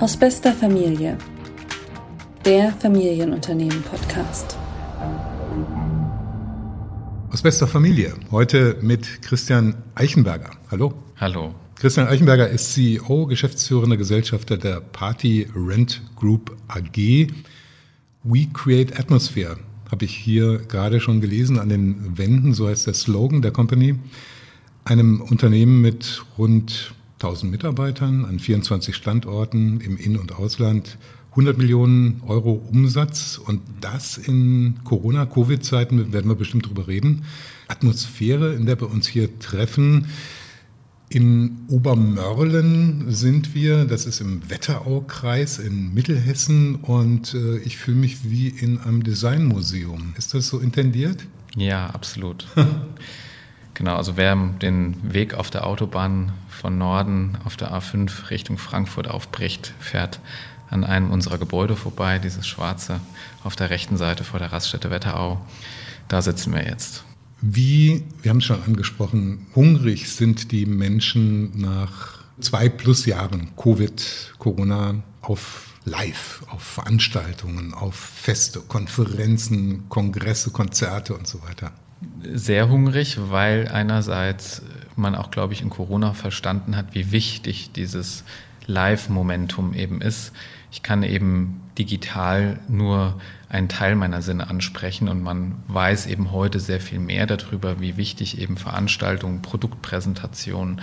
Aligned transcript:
Aus 0.00 0.16
bester 0.16 0.54
Familie. 0.54 1.18
Der 2.46 2.72
Familienunternehmen-Podcast. 2.72 4.56
Aus 7.30 7.42
bester 7.42 7.66
Familie. 7.66 8.14
Heute 8.30 8.78
mit 8.80 9.20
Christian 9.20 9.74
Eichenberger. 9.94 10.52
Hallo. 10.70 10.94
Hallo. 11.16 11.54
Christian 11.74 12.08
Eichenberger 12.08 12.48
ist 12.48 12.72
CEO, 12.72 13.26
geschäftsführender 13.26 13.98
Gesellschafter 13.98 14.56
der 14.56 14.80
Party 14.80 15.46
Rent 15.54 16.00
Group 16.16 16.56
AG. 16.68 17.26
We 18.22 18.46
Create 18.54 18.98
Atmosphere 18.98 19.58
habe 19.92 20.06
ich 20.06 20.16
hier 20.16 20.60
gerade 20.60 21.00
schon 21.00 21.20
gelesen 21.20 21.58
an 21.58 21.68
den 21.68 22.16
Wänden, 22.16 22.54
so 22.54 22.68
heißt 22.68 22.86
der 22.86 22.94
Slogan 22.94 23.42
der 23.42 23.50
Company. 23.50 23.96
Einem 24.82 25.20
Unternehmen 25.20 25.82
mit 25.82 26.24
rund 26.38 26.94
1000 27.22 27.50
Mitarbeitern 27.52 28.24
an 28.24 28.38
24 28.38 28.96
Standorten 28.96 29.80
im 29.80 29.98
In- 29.98 30.16
und 30.16 30.32
Ausland, 30.32 30.96
100 31.32 31.58
Millionen 31.58 32.22
Euro 32.26 32.52
Umsatz 32.52 33.38
und 33.44 33.60
das 33.80 34.16
in 34.16 34.80
Corona-Covid-Zeiten, 34.84 36.12
werden 36.12 36.30
wir 36.30 36.34
bestimmt 36.34 36.66
drüber 36.66 36.88
reden. 36.88 37.24
Atmosphäre, 37.68 38.54
in 38.54 38.66
der 38.66 38.80
wir 38.80 38.90
uns 38.90 39.06
hier 39.06 39.38
treffen. 39.38 40.06
In 41.10 41.58
Obermörlen 41.68 43.12
sind 43.12 43.54
wir, 43.54 43.84
das 43.84 44.06
ist 44.06 44.20
im 44.20 44.48
Wetteraukreis 44.48 45.58
in 45.58 45.92
Mittelhessen 45.92 46.76
und 46.76 47.34
äh, 47.34 47.58
ich 47.58 47.76
fühle 47.76 47.98
mich 47.98 48.30
wie 48.30 48.48
in 48.48 48.78
einem 48.78 49.02
Designmuseum. 49.02 50.14
Ist 50.16 50.34
das 50.34 50.48
so 50.48 50.58
intendiert? 50.58 51.26
Ja, 51.56 51.88
absolut. 51.88 52.46
Genau, 53.80 53.96
also 53.96 54.18
wer 54.18 54.36
den 54.36 55.14
Weg 55.14 55.32
auf 55.32 55.48
der 55.48 55.66
Autobahn 55.66 56.32
von 56.50 56.76
Norden 56.76 57.38
auf 57.46 57.56
der 57.56 57.72
A5 57.72 58.28
Richtung 58.28 58.58
Frankfurt 58.58 59.08
aufbricht, 59.08 59.72
fährt 59.80 60.20
an 60.68 60.84
einem 60.84 61.10
unserer 61.10 61.38
Gebäude 61.38 61.76
vorbei, 61.76 62.18
dieses 62.18 62.46
schwarze 62.46 63.00
auf 63.42 63.56
der 63.56 63.70
rechten 63.70 63.96
Seite 63.96 64.22
vor 64.22 64.38
der 64.38 64.52
Raststätte 64.52 64.90
Wetterau. 64.90 65.40
Da 66.08 66.20
sitzen 66.20 66.52
wir 66.52 66.62
jetzt. 66.62 67.04
Wie, 67.40 68.04
wir 68.20 68.28
haben 68.28 68.36
es 68.36 68.44
schon 68.44 68.62
angesprochen, 68.62 69.46
hungrig 69.54 70.12
sind 70.12 70.52
die 70.52 70.66
Menschen 70.66 71.58
nach 71.58 72.18
zwei 72.38 72.68
plus 72.68 73.06
Jahren 73.06 73.48
Covid, 73.56 74.34
Corona 74.36 74.96
auf 75.22 75.68
Live, 75.86 76.42
auf 76.50 76.62
Veranstaltungen, 76.62 77.72
auf 77.72 77.94
Feste, 77.94 78.60
Konferenzen, 78.60 79.88
Kongresse, 79.88 80.50
Konzerte 80.50 81.14
und 81.14 81.26
so 81.26 81.40
weiter 81.44 81.72
sehr 82.22 82.68
hungrig, 82.68 83.18
weil 83.30 83.68
einerseits 83.68 84.62
man 84.96 85.14
auch, 85.14 85.30
glaube 85.30 85.52
ich, 85.52 85.62
in 85.62 85.70
Corona 85.70 86.12
verstanden 86.12 86.76
hat, 86.76 86.94
wie 86.94 87.12
wichtig 87.12 87.72
dieses 87.72 88.24
Live-Momentum 88.66 89.74
eben 89.74 90.00
ist. 90.00 90.32
Ich 90.72 90.82
kann 90.82 91.02
eben 91.02 91.60
digital 91.78 92.60
nur 92.68 93.20
einen 93.48 93.68
Teil 93.68 93.96
meiner 93.96 94.22
Sinne 94.22 94.48
ansprechen 94.48 95.08
und 95.08 95.22
man 95.22 95.56
weiß 95.66 96.06
eben 96.06 96.30
heute 96.30 96.60
sehr 96.60 96.80
viel 96.80 97.00
mehr 97.00 97.26
darüber, 97.26 97.80
wie 97.80 97.96
wichtig 97.96 98.40
eben 98.40 98.56
Veranstaltungen, 98.56 99.42
Produktpräsentationen, 99.42 100.80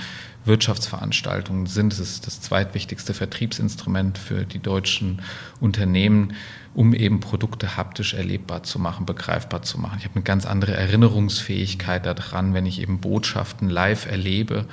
Wirtschaftsveranstaltungen 0.48 1.68
sind. 1.68 1.94
Es 1.94 2.00
ist 2.00 2.28
das 2.28 2.42
zweitwichtigste 2.42 3.14
Vertriebsinstrument 3.14 4.18
für 4.18 4.46
die 4.46 4.60
deutschen 4.60 5.22
Unternehmen, 5.60 6.34
um 6.74 6.94
eben 6.94 7.20
Produkte 7.20 7.78
haptisch 7.78 8.14
erlebbar 8.14 8.64
zu 8.64 8.80
machen, 8.80 9.06
begreifbar 9.06 9.62
zu 9.62 9.80
machen. 9.80 9.98
Ich 10.00 10.06
habe 10.06 10.16
eine 10.16 10.24
ganz 10.24 10.46
andere 10.46 10.74
Erinnerungsfähigkeit 10.74 12.06
daran, 12.06 12.54
wenn 12.54 12.66
ich 12.66 12.82
eben 12.82 13.00
Botschaften 13.00 13.70
live 13.70 14.06
erlebe 14.06 14.66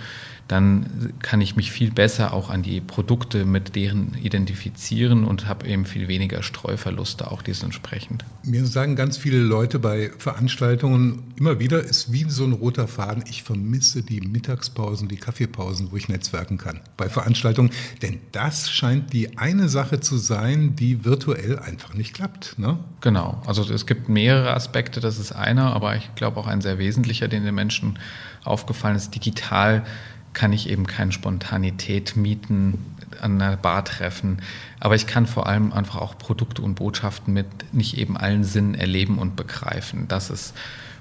dann 0.48 1.14
kann 1.20 1.40
ich 1.40 1.56
mich 1.56 1.72
viel 1.72 1.90
besser 1.90 2.34
auch 2.34 2.50
an 2.50 2.62
die 2.62 2.80
Produkte 2.80 3.44
mit 3.46 3.76
deren 3.76 4.14
identifizieren 4.22 5.24
und 5.24 5.46
habe 5.46 5.66
eben 5.66 5.86
viel 5.86 6.06
weniger 6.06 6.42
Streuverluste 6.42 7.30
auch 7.30 7.40
dementsprechend. 7.40 8.24
Mir 8.42 8.66
sagen 8.66 8.94
ganz 8.94 9.16
viele 9.16 9.38
Leute 9.38 9.78
bei 9.78 10.10
Veranstaltungen 10.18 11.32
immer 11.36 11.60
wieder, 11.60 11.82
ist 11.82 12.12
wie 12.12 12.24
so 12.28 12.44
ein 12.44 12.52
roter 12.52 12.88
Faden, 12.88 13.24
ich 13.26 13.42
vermisse 13.42 14.02
die 14.02 14.20
Mittagspausen, 14.20 15.08
die 15.08 15.16
Kaffeepausen, 15.16 15.63
wo 15.90 15.96
ich 15.96 16.08
netzwerken 16.08 16.58
kann 16.58 16.80
bei 16.96 17.08
Veranstaltungen, 17.08 17.70
denn 18.02 18.20
das 18.32 18.70
scheint 18.70 19.12
die 19.12 19.38
eine 19.38 19.68
Sache 19.68 20.00
zu 20.00 20.16
sein, 20.16 20.76
die 20.76 21.04
virtuell 21.04 21.58
einfach 21.58 21.94
nicht 21.94 22.14
klappt. 22.14 22.58
Ne? 22.58 22.78
Genau, 23.00 23.42
also 23.46 23.62
es 23.72 23.86
gibt 23.86 24.08
mehrere 24.08 24.54
Aspekte, 24.54 25.00
das 25.00 25.18
ist 25.18 25.32
einer, 25.32 25.72
aber 25.72 25.96
ich 25.96 26.14
glaube 26.14 26.38
auch 26.38 26.46
ein 26.46 26.60
sehr 26.60 26.78
wesentlicher, 26.78 27.28
den 27.28 27.44
den 27.44 27.54
Menschen 27.54 27.98
aufgefallen 28.44 28.96
ist, 28.96 29.14
digital 29.14 29.84
kann 30.32 30.52
ich 30.52 30.68
eben 30.68 30.86
keine 30.86 31.12
Spontanität 31.12 32.16
mieten, 32.16 32.78
an 33.20 33.40
einer 33.40 33.56
Bar 33.56 33.84
treffen. 33.84 34.38
Aber 34.80 34.96
ich 34.96 35.06
kann 35.06 35.26
vor 35.26 35.46
allem 35.46 35.72
einfach 35.72 35.96
auch 35.96 36.18
Produkte 36.18 36.60
und 36.62 36.74
Botschaften 36.74 37.32
mit 37.32 37.46
nicht 37.72 37.96
eben 37.96 38.16
allen 38.16 38.44
Sinnen 38.44 38.74
erleben 38.74 39.18
und 39.18 39.36
begreifen. 39.36 40.08
Das 40.08 40.30
ist 40.30 40.54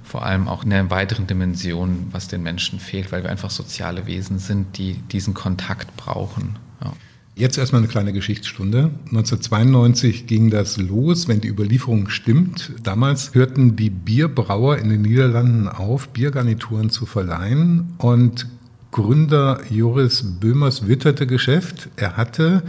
vor 0.03 0.25
allem 0.25 0.47
auch 0.47 0.63
eine 0.63 0.89
weitere 0.89 1.23
Dimension, 1.23 2.07
was 2.11 2.27
den 2.27 2.43
Menschen 2.43 2.79
fehlt, 2.79 3.11
weil 3.11 3.23
wir 3.23 3.29
einfach 3.29 3.49
soziale 3.49 4.05
Wesen 4.05 4.39
sind, 4.39 4.77
die 4.77 4.93
diesen 5.11 5.33
Kontakt 5.33 5.95
brauchen. 5.97 6.59
Ja. 6.83 6.93
Jetzt 7.35 7.57
erstmal 7.57 7.81
eine 7.81 7.89
kleine 7.89 8.13
Geschichtsstunde. 8.13 8.91
1992 9.05 10.27
ging 10.27 10.51
das 10.51 10.77
los, 10.77 11.27
wenn 11.27 11.41
die 11.41 11.47
Überlieferung 11.47 12.09
stimmt. 12.09 12.71
Damals 12.83 13.33
hörten 13.33 13.75
die 13.75 13.89
Bierbrauer 13.89 14.77
in 14.77 14.89
den 14.89 15.01
Niederlanden 15.01 15.67
auf, 15.67 16.09
Biergarnituren 16.09 16.91
zu 16.91 17.07
verleihen 17.07 17.95
und 17.97 18.47
Gründer 18.91 19.61
Joris 19.71 20.23
Böhmers 20.39 20.87
witterte 20.87 21.25
Geschäft. 21.25 21.89
Er 21.95 22.15
hatte, 22.15 22.61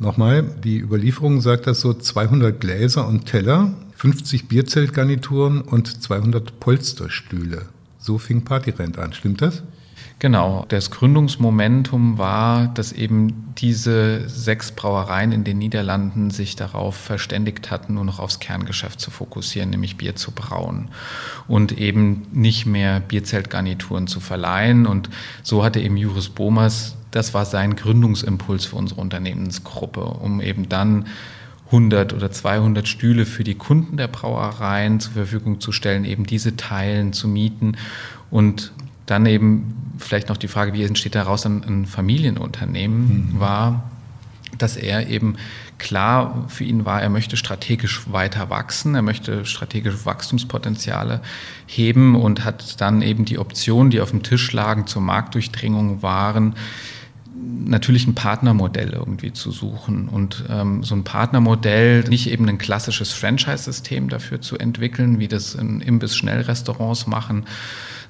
nochmal, 0.00 0.42
die 0.42 0.80
Überlieferung 0.80 1.40
sagt 1.40 1.68
das 1.68 1.80
so, 1.80 1.94
200 1.94 2.60
Gläser 2.60 3.06
und 3.06 3.26
Teller, 3.26 3.72
50 4.00 4.48
Bierzeltgarnituren 4.48 5.60
und 5.60 6.02
200 6.02 6.58
Polsterstühle. 6.58 7.66
So 7.98 8.16
fing 8.16 8.44
Partyrent 8.44 8.98
an, 8.98 9.12
stimmt 9.12 9.42
das? 9.42 9.62
Genau, 10.20 10.64
das 10.70 10.90
Gründungsmomentum 10.90 12.16
war, 12.16 12.68
dass 12.68 12.92
eben 12.92 13.52
diese 13.58 14.26
sechs 14.26 14.72
Brauereien 14.72 15.32
in 15.32 15.44
den 15.44 15.58
Niederlanden 15.58 16.30
sich 16.30 16.56
darauf 16.56 16.96
verständigt 16.96 17.70
hatten, 17.70 17.92
nur 17.92 18.06
noch 18.06 18.20
aufs 18.20 18.40
Kerngeschäft 18.40 19.02
zu 19.02 19.10
fokussieren, 19.10 19.68
nämlich 19.68 19.98
Bier 19.98 20.16
zu 20.16 20.30
brauen 20.30 20.88
und 21.46 21.76
eben 21.76 22.26
nicht 22.32 22.64
mehr 22.64 23.00
Bierzeltgarnituren 23.00 24.06
zu 24.06 24.20
verleihen. 24.20 24.86
Und 24.86 25.10
so 25.42 25.62
hatte 25.62 25.78
eben 25.78 25.98
Juris 25.98 26.30
Bomers, 26.30 26.96
das 27.10 27.34
war 27.34 27.44
sein 27.44 27.76
Gründungsimpuls 27.76 28.64
für 28.64 28.76
unsere 28.76 28.98
Unternehmensgruppe, 29.02 30.00
um 30.00 30.40
eben 30.40 30.70
dann 30.70 31.04
100 31.70 32.12
oder 32.12 32.30
200 32.30 32.88
Stühle 32.88 33.26
für 33.26 33.44
die 33.44 33.54
Kunden 33.54 33.96
der 33.96 34.08
Brauereien 34.08 34.98
zur 34.98 35.12
Verfügung 35.12 35.60
zu 35.60 35.70
stellen, 35.70 36.04
eben 36.04 36.26
diese 36.26 36.56
Teilen 36.56 37.12
zu 37.12 37.28
mieten 37.28 37.76
und 38.30 38.72
dann 39.06 39.26
eben 39.26 39.94
vielleicht 39.98 40.28
noch 40.28 40.36
die 40.36 40.48
Frage, 40.48 40.72
wie 40.72 40.84
entsteht 40.84 41.14
daraus 41.14 41.46
ein, 41.46 41.62
ein 41.64 41.86
Familienunternehmen, 41.86 43.34
mhm. 43.34 43.40
war, 43.40 43.90
dass 44.58 44.76
er 44.76 45.08
eben 45.08 45.36
klar 45.78 46.44
für 46.48 46.64
ihn 46.64 46.84
war, 46.84 47.00
er 47.00 47.08
möchte 47.08 47.36
strategisch 47.36 48.12
weiter 48.12 48.50
wachsen, 48.50 48.94
er 48.94 49.02
möchte 49.02 49.44
strategische 49.44 50.04
Wachstumspotenziale 50.04 51.22
heben 51.66 52.16
und 52.16 52.44
hat 52.44 52.80
dann 52.80 53.00
eben 53.02 53.24
die 53.24 53.38
Optionen, 53.38 53.90
die 53.90 54.00
auf 54.00 54.10
dem 54.10 54.22
Tisch 54.22 54.52
lagen, 54.52 54.86
zur 54.86 55.02
Marktdurchdringung 55.02 56.02
waren, 56.02 56.54
natürlich 57.40 58.06
ein 58.06 58.14
Partnermodell 58.14 58.90
irgendwie 58.90 59.32
zu 59.32 59.50
suchen 59.50 60.08
und 60.08 60.44
ähm, 60.48 60.82
so 60.82 60.94
ein 60.94 61.04
Partnermodell, 61.04 62.04
nicht 62.04 62.30
eben 62.30 62.48
ein 62.48 62.58
klassisches 62.58 63.12
Franchise-System 63.12 64.08
dafür 64.08 64.40
zu 64.40 64.58
entwickeln, 64.58 65.18
wie 65.18 65.28
das 65.28 65.54
in 65.54 65.80
Imbiss-Schnellrestaurants 65.80 67.06
machen, 67.06 67.46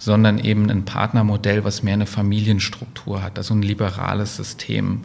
sondern 0.01 0.39
eben 0.39 0.71
ein 0.71 0.87
Partnermodell, 0.87 1.63
was 1.63 1.83
mehr 1.83 1.93
eine 1.93 2.07
Familienstruktur 2.07 3.23
hat, 3.23 3.37
also 3.37 3.55
ein 3.55 3.63
liberales 3.63 4.35
System. 4.35 5.03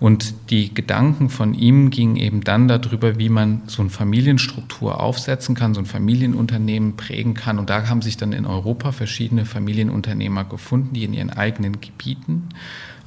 Und 0.00 0.34
die 0.48 0.72
Gedanken 0.72 1.28
von 1.28 1.52
ihm 1.52 1.90
gingen 1.90 2.16
eben 2.16 2.42
dann 2.42 2.66
darüber, 2.66 3.18
wie 3.18 3.28
man 3.28 3.60
so 3.66 3.82
eine 3.82 3.90
Familienstruktur 3.90 4.98
aufsetzen 4.98 5.54
kann, 5.54 5.74
so 5.74 5.80
ein 5.80 5.86
Familienunternehmen 5.86 6.96
prägen 6.96 7.34
kann. 7.34 7.58
Und 7.58 7.68
da 7.68 7.86
haben 7.86 8.00
sich 8.00 8.16
dann 8.16 8.32
in 8.32 8.46
Europa 8.46 8.92
verschiedene 8.92 9.44
Familienunternehmer 9.44 10.44
gefunden, 10.44 10.94
die 10.94 11.04
in 11.04 11.12
ihren 11.12 11.30
eigenen 11.30 11.82
Gebieten 11.82 12.48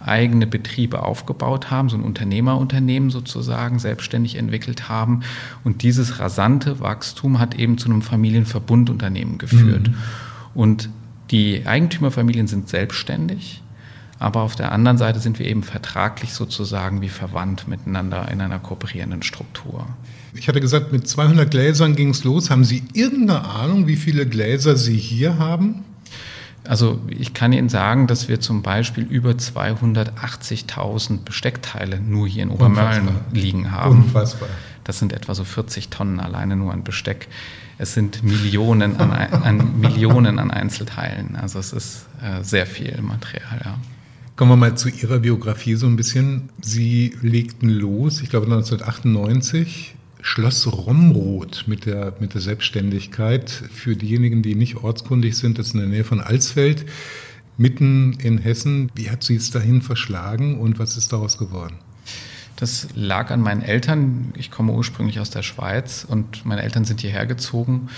eigene 0.06 0.46
Betriebe 0.46 1.02
aufgebaut 1.02 1.72
haben, 1.72 1.88
so 1.88 1.96
ein 1.96 2.04
Unternehmerunternehmen 2.04 3.10
sozusagen 3.10 3.80
selbstständig 3.80 4.36
entwickelt 4.36 4.90
haben. 4.90 5.22
Und 5.64 5.82
dieses 5.82 6.20
rasante 6.20 6.82
Wachstum 6.82 7.40
hat 7.40 7.56
eben 7.56 7.78
zu 7.78 7.90
einem 7.90 8.02
Familienverbundunternehmen 8.02 9.38
geführt. 9.38 9.88
Mhm. 9.88 9.96
Und 10.54 10.90
die 11.34 11.66
Eigentümerfamilien 11.66 12.46
sind 12.46 12.70
selbstständig, 12.70 13.64
aber 14.20 14.42
auf 14.42 14.56
der 14.56 14.72
anderen 14.72 15.00
Seite 15.00 15.20
sind 15.20 15.40
wir 15.40 15.48
eben 15.48 15.64
vertraglich 15.64 16.32
sozusagen 16.32 17.02
wie 17.02 17.10
verwandt 17.10 17.68
miteinander 17.68 18.32
in 18.32 18.40
einer 18.40 18.60
kooperierenden 18.60 19.24
Struktur. 19.24 19.88
Ich 20.36 20.48
hatte 20.48 20.62
gesagt, 20.62 20.92
mit 20.92 21.08
200 21.08 21.50
Gläsern 21.50 21.96
ging 21.96 22.10
es 22.10 22.24
los. 22.24 22.52
Haben 22.52 22.64
Sie 22.64 22.84
irgendeine 22.94 23.46
Ahnung, 23.46 23.88
wie 23.88 23.96
viele 23.96 24.28
Gläser 24.28 24.78
Sie 24.78 24.96
hier 24.96 25.40
haben? 25.40 25.84
Also 26.66 27.02
ich 27.10 27.34
kann 27.34 27.52
Ihnen 27.52 27.68
sagen, 27.68 28.06
dass 28.06 28.28
wir 28.28 28.40
zum 28.40 28.62
Beispiel 28.62 29.04
über 29.04 29.32
280.000 29.32 31.24
Besteckteile 31.26 32.00
nur 32.00 32.28
hier 32.28 32.44
in 32.44 32.50
Obermörlen 32.50 33.10
liegen 33.32 33.72
haben. 33.72 34.04
Unfassbar. 34.04 34.50
Das 34.84 35.00
sind 35.00 35.14
etwa 35.14 35.34
so 35.34 35.44
40 35.44 35.90
Tonnen 35.90 36.20
alleine 36.20 36.56
nur 36.56 36.72
an 36.74 36.84
Besteck. 36.84 37.28
Es 37.78 37.94
sind 37.94 38.24
Millionen 38.24 38.98
an, 38.98 39.12
an 39.12 39.80
Millionen 39.80 40.40
an 40.40 40.52
Einzelteilen. 40.52 41.36
Also 41.36 41.60
es 41.60 41.74
ist 41.74 42.06
äh, 42.22 42.44
sehr 42.44 42.66
viel 42.66 43.02
Material. 43.02 43.62
Ja. 43.64 43.80
Kommen 44.36 44.52
wir 44.52 44.58
mal 44.58 44.76
zu 44.76 44.90
Ihrer 44.90 45.20
Biografie 45.20 45.76
so 45.76 45.86
ein 45.86 45.96
bisschen. 45.96 46.50
Sie 46.62 47.16
legten 47.22 47.70
los, 47.70 48.22
ich 48.22 48.30
glaube 48.30 48.48
1998, 48.48 49.96
Schloss 50.22 50.66
Romroth 50.72 51.66
mit 51.68 51.86
der, 51.86 52.16
mit 52.20 52.34
der 52.34 52.42
Selbstständigkeit. 52.42 53.52
Für 53.52 53.96
diejenigen, 53.96 54.42
die 54.42 54.56
nicht 54.56 54.78
ortskundig 54.78 55.38
sind, 55.38 55.60
das 55.60 55.68
ist 55.68 55.74
in 55.74 55.82
der 55.82 55.90
Nähe 55.90 56.04
von 56.04 56.22
Alsfeld, 56.22 56.86
mitten 57.58 58.14
in 58.14 58.38
Hessen. 58.38 58.92
Wie 58.96 59.10
hat 59.10 59.24
Sie 59.24 59.36
es 59.36 59.52
dahin 59.52 59.82
verschlagen 59.82 60.58
und 60.60 60.80
was 60.80 60.98
ist 60.98 61.14
daraus 61.14 61.38
geworden? 61.38 61.76
Das 62.56 62.88
lag 62.94 63.32
an 63.32 63.42
meinen 63.42 63.62
Eltern. 63.62 64.34
Ich 64.38 64.52
komme 64.52 64.74
ursprünglich 64.74 65.20
aus 65.20 65.30
der 65.30 65.44
Schweiz 65.44 66.06
und 66.08 66.46
meine 66.46 66.62
Eltern 66.62 66.86
sind 66.86 67.02
hierher 67.02 67.26
gezogen. 67.26 67.90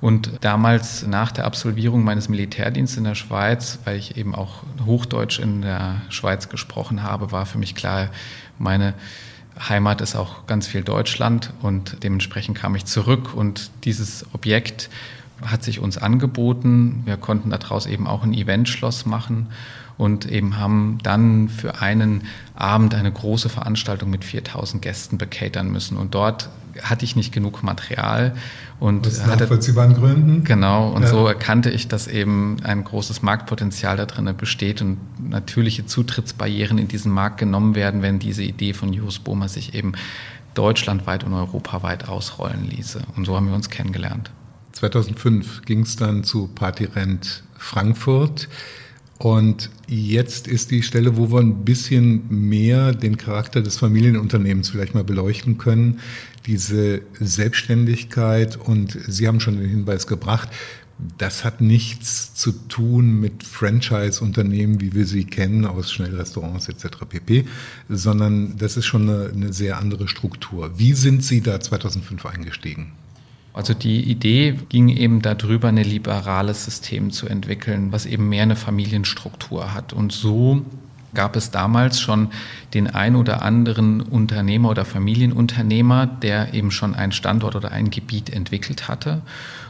Und 0.00 0.30
damals 0.42 1.06
nach 1.06 1.32
der 1.32 1.46
Absolvierung 1.46 2.04
meines 2.04 2.28
Militärdienstes 2.28 2.98
in 2.98 3.04
der 3.04 3.14
Schweiz, 3.14 3.78
weil 3.84 3.96
ich 3.96 4.16
eben 4.16 4.34
auch 4.34 4.62
Hochdeutsch 4.84 5.38
in 5.38 5.62
der 5.62 6.02
Schweiz 6.10 6.48
gesprochen 6.48 7.02
habe, 7.02 7.32
war 7.32 7.46
für 7.46 7.58
mich 7.58 7.74
klar, 7.74 8.08
meine 8.58 8.94
Heimat 9.58 10.02
ist 10.02 10.14
auch 10.14 10.46
ganz 10.46 10.66
viel 10.66 10.82
Deutschland 10.82 11.52
und 11.62 12.02
dementsprechend 12.02 12.58
kam 12.58 12.74
ich 12.74 12.84
zurück 12.84 13.34
und 13.34 13.70
dieses 13.84 14.26
Objekt 14.34 14.90
hat 15.44 15.64
sich 15.64 15.80
uns 15.80 15.98
angeboten. 15.98 17.02
Wir 17.06 17.16
konnten 17.16 17.50
daraus 17.50 17.86
eben 17.86 18.06
auch 18.06 18.22
ein 18.22 18.34
Eventschloss 18.34 19.06
machen 19.06 19.48
und 19.98 20.26
eben 20.26 20.58
haben 20.58 20.98
dann 21.02 21.48
für 21.48 21.80
einen 21.80 22.24
Abend 22.54 22.94
eine 22.94 23.10
große 23.10 23.48
Veranstaltung 23.48 24.10
mit 24.10 24.24
4000 24.24 24.82
Gästen 24.82 25.18
bekatern 25.18 25.70
müssen. 25.70 25.96
Und 25.96 26.14
dort 26.14 26.50
hatte 26.82 27.04
ich 27.04 27.16
nicht 27.16 27.32
genug 27.32 27.62
Material 27.62 28.34
und 28.78 29.06
Aus 29.06 29.22
hatte, 29.26 29.44
nachvollziehbaren 29.44 29.94
Gründen. 29.94 30.44
Genau, 30.44 30.90
und 30.90 31.02
ja. 31.02 31.08
so 31.08 31.26
erkannte 31.26 31.70
ich, 31.70 31.88
dass 31.88 32.08
eben 32.08 32.58
ein 32.62 32.84
großes 32.84 33.22
Marktpotenzial 33.22 33.96
da 33.96 34.04
drin 34.04 34.32
besteht 34.36 34.82
und 34.82 34.98
natürliche 35.18 35.86
Zutrittsbarrieren 35.86 36.76
in 36.78 36.88
diesen 36.88 37.12
Markt 37.12 37.38
genommen 37.38 37.74
werden, 37.74 38.02
wenn 38.02 38.18
diese 38.18 38.42
Idee 38.42 38.74
von 38.74 38.92
Jus 38.92 39.18
Bohmer 39.18 39.48
sich 39.48 39.74
eben 39.74 39.92
deutschlandweit 40.54 41.24
und 41.24 41.32
europaweit 41.32 42.08
ausrollen 42.08 42.64
ließe. 42.64 43.00
Und 43.16 43.24
so 43.24 43.36
haben 43.36 43.48
wir 43.48 43.54
uns 43.54 43.70
kennengelernt. 43.70 44.30
2005 44.72 45.62
ging 45.62 45.80
es 45.80 45.96
dann 45.96 46.24
zu 46.24 46.48
Partyrent 46.48 47.42
Frankfurt. 47.56 48.48
Und 49.18 49.70
jetzt 49.88 50.46
ist 50.46 50.70
die 50.70 50.82
Stelle, 50.82 51.16
wo 51.16 51.32
wir 51.32 51.40
ein 51.40 51.64
bisschen 51.64 52.24
mehr 52.28 52.92
den 52.92 53.16
Charakter 53.16 53.62
des 53.62 53.78
Familienunternehmens 53.78 54.68
vielleicht 54.68 54.94
mal 54.94 55.04
beleuchten 55.04 55.56
können. 55.56 56.00
Diese 56.46 57.00
Selbstständigkeit 57.18 58.56
und 58.56 58.98
Sie 59.08 59.26
haben 59.26 59.40
schon 59.40 59.58
den 59.58 59.70
Hinweis 59.70 60.06
gebracht, 60.06 60.50
das 61.18 61.44
hat 61.44 61.60
nichts 61.60 62.34
zu 62.34 62.52
tun 62.52 63.20
mit 63.20 63.42
Franchise-Unternehmen, 63.44 64.80
wie 64.80 64.94
wir 64.94 65.06
sie 65.06 65.24
kennen 65.24 65.66
aus 65.66 65.92
Schnellrestaurants 65.92 66.68
etc. 66.70 67.04
pp., 67.06 67.44
sondern 67.88 68.56
das 68.56 68.78
ist 68.78 68.86
schon 68.86 69.08
eine, 69.08 69.30
eine 69.30 69.52
sehr 69.52 69.78
andere 69.78 70.08
Struktur. 70.08 70.78
Wie 70.78 70.94
sind 70.94 71.22
Sie 71.22 71.42
da 71.42 71.60
2005 71.60 72.24
eingestiegen? 72.24 72.92
Also 73.56 73.72
die 73.72 74.02
Idee 74.02 74.58
ging 74.68 74.90
eben 74.90 75.22
darüber, 75.22 75.68
ein 75.68 75.78
liberales 75.78 76.66
System 76.66 77.10
zu 77.10 77.26
entwickeln, 77.26 77.90
was 77.90 78.04
eben 78.04 78.28
mehr 78.28 78.42
eine 78.42 78.54
Familienstruktur 78.54 79.72
hat. 79.72 79.94
Und 79.94 80.12
so 80.12 80.60
gab 81.14 81.36
es 81.36 81.52
damals 81.52 81.98
schon 81.98 82.28
den 82.74 82.86
ein 82.86 83.16
oder 83.16 83.40
anderen 83.40 84.02
Unternehmer 84.02 84.68
oder 84.68 84.84
Familienunternehmer, 84.84 86.06
der 86.06 86.52
eben 86.52 86.70
schon 86.70 86.94
einen 86.94 87.12
Standort 87.12 87.56
oder 87.56 87.72
ein 87.72 87.88
Gebiet 87.88 88.28
entwickelt 88.28 88.88
hatte. 88.88 89.22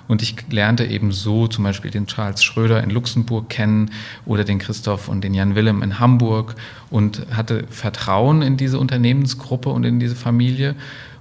Und 0.08 0.20
ich 0.20 0.34
lernte 0.50 0.84
eben 0.84 1.12
so 1.12 1.46
zum 1.46 1.62
Beispiel 1.62 1.92
den 1.92 2.08
Charles 2.08 2.42
Schröder 2.42 2.82
in 2.82 2.90
Luxemburg 2.90 3.48
kennen 3.48 3.92
oder 4.24 4.42
den 4.42 4.58
Christoph 4.58 5.08
und 5.08 5.22
den 5.22 5.32
Jan 5.32 5.54
Willem 5.54 5.84
in 5.84 6.00
Hamburg 6.00 6.56
und 6.90 7.24
hatte 7.30 7.64
Vertrauen 7.70 8.42
in 8.42 8.56
diese 8.56 8.80
Unternehmensgruppe 8.80 9.68
und 9.68 9.84
in 9.84 10.00
diese 10.00 10.16
Familie 10.16 10.74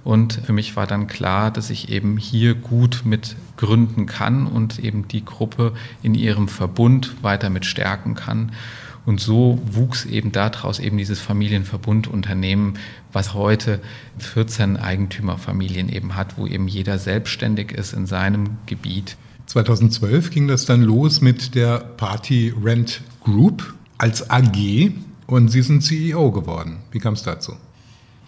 und 0.06 0.34
für 0.34 0.52
mich 0.52 0.76
war 0.76 0.86
dann 0.86 1.08
klar, 1.08 1.50
dass 1.50 1.68
ich 1.68 1.88
eben 1.88 2.16
hier 2.16 2.54
gut 2.54 3.02
mit 3.04 3.34
gründen 3.56 4.06
kann 4.06 4.46
und 4.46 4.78
eben 4.78 5.08
die 5.08 5.24
Gruppe 5.24 5.72
in 6.00 6.14
ihrem 6.14 6.46
Verbund 6.46 7.24
weiter 7.24 7.50
mit 7.50 7.66
stärken 7.66 8.14
kann. 8.14 8.52
Und 9.04 9.18
so 9.18 9.60
wuchs 9.68 10.04
eben 10.04 10.30
daraus 10.30 10.78
eben 10.78 10.96
dieses 10.96 11.18
Familienverbundunternehmen, 11.18 12.74
was 13.12 13.34
heute 13.34 13.80
14 14.18 14.76
Eigentümerfamilien 14.76 15.88
eben 15.88 16.14
hat, 16.14 16.38
wo 16.38 16.46
eben 16.46 16.68
jeder 16.68 17.00
selbstständig 17.00 17.72
ist 17.72 17.92
in 17.92 18.06
seinem 18.06 18.58
Gebiet. 18.66 19.16
2012 19.46 20.30
ging 20.30 20.46
das 20.46 20.66
dann 20.66 20.82
los 20.82 21.20
mit 21.20 21.56
der 21.56 21.78
Party 21.78 22.54
Rent 22.62 23.00
Group 23.24 23.74
als 23.98 24.30
AG 24.30 24.92
und 25.26 25.48
Sie 25.48 25.62
sind 25.62 25.82
CEO 25.82 26.30
geworden. 26.30 26.76
Wie 26.92 27.00
kam 27.00 27.14
es 27.14 27.24
dazu? 27.24 27.56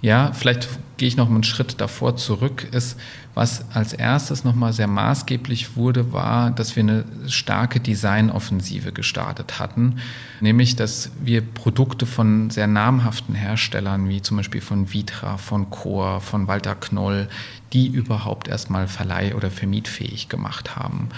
Ja, 0.01 0.33
vielleicht 0.33 0.69
gehe 0.97 1.09
ich 1.09 1.17
noch 1.17 1.29
einen 1.29 1.43
Schritt 1.43 1.81
davor 1.81 2.17
zurück, 2.17 2.67
ist, 2.71 2.97
was 3.35 3.65
als 3.73 3.93
erstes 3.93 4.43
nochmal 4.43 4.73
sehr 4.73 4.89
maßgeblich 4.89 5.77
wurde, 5.77 6.13
war, 6.13 6.51
dass 6.51 6.75
wir 6.77 6.83
eine 6.83 7.05
starke 7.29 7.79
Designoffensive 7.79 8.93
gestartet 8.93 9.61
hatten, 9.61 9.99
nämlich, 10.41 10.77
dass 10.77 11.11
wir 11.23 11.41
Produkte 11.41 12.05
von 12.05 12.51
sehr 12.51 12.67
namhaften 12.67 13.35
Herstellern, 13.35 14.09
wie 14.09 14.23
zum 14.23 14.37
Beispiel 14.37 14.61
von 14.61 14.93
Vitra, 14.93 15.37
von 15.37 15.71
Chor, 15.71 16.21
von 16.21 16.49
Walter 16.49 16.75
Knoll, 16.75 17.29
die 17.73 17.87
überhaupt 17.87 18.49
erstmal 18.49 18.87
verleih- 18.87 19.35
oder 19.35 19.51
vermietfähig 19.51 20.29
gemacht 20.29 20.77
haben. 20.77 21.11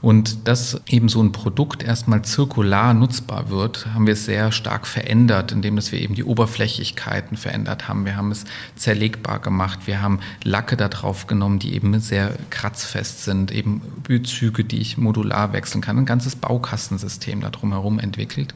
Und 0.00 0.48
dass 0.48 0.80
eben 0.88 1.08
so 1.08 1.22
ein 1.22 1.32
Produkt 1.32 1.82
erstmal 1.82 2.22
zirkular 2.22 2.92
nutzbar 2.92 3.50
wird, 3.50 3.86
haben 3.94 4.06
wir 4.06 4.16
sehr 4.16 4.50
stark 4.50 4.86
verändert, 4.86 5.52
indem 5.52 5.76
dass 5.76 5.92
wir 5.92 6.00
eben 6.00 6.14
die 6.14 6.24
Oberflächlichkeiten 6.24 7.36
verändert 7.36 7.88
haben. 7.88 8.04
Wir 8.04 8.16
haben 8.16 8.32
es 8.32 8.44
zerlegbar 8.74 9.38
gemacht. 9.38 9.80
Wir 9.86 10.02
haben 10.02 10.20
Lacke 10.42 10.76
da 10.76 10.88
drauf 10.88 11.26
genommen, 11.26 11.58
die 11.58 11.74
eben 11.74 11.98
sehr 12.00 12.36
kratzfest 12.50 13.24
sind, 13.24 13.52
eben 13.52 13.82
Bezüge, 14.02 14.64
die 14.64 14.80
ich 14.80 14.98
modular 14.98 15.52
wechseln 15.52 15.80
kann. 15.80 15.98
Ein 15.98 16.06
ganzes 16.06 16.34
Baukastensystem 16.36 17.40
da 17.40 17.50
drumherum 17.50 17.98
entwickelt. 17.98 18.54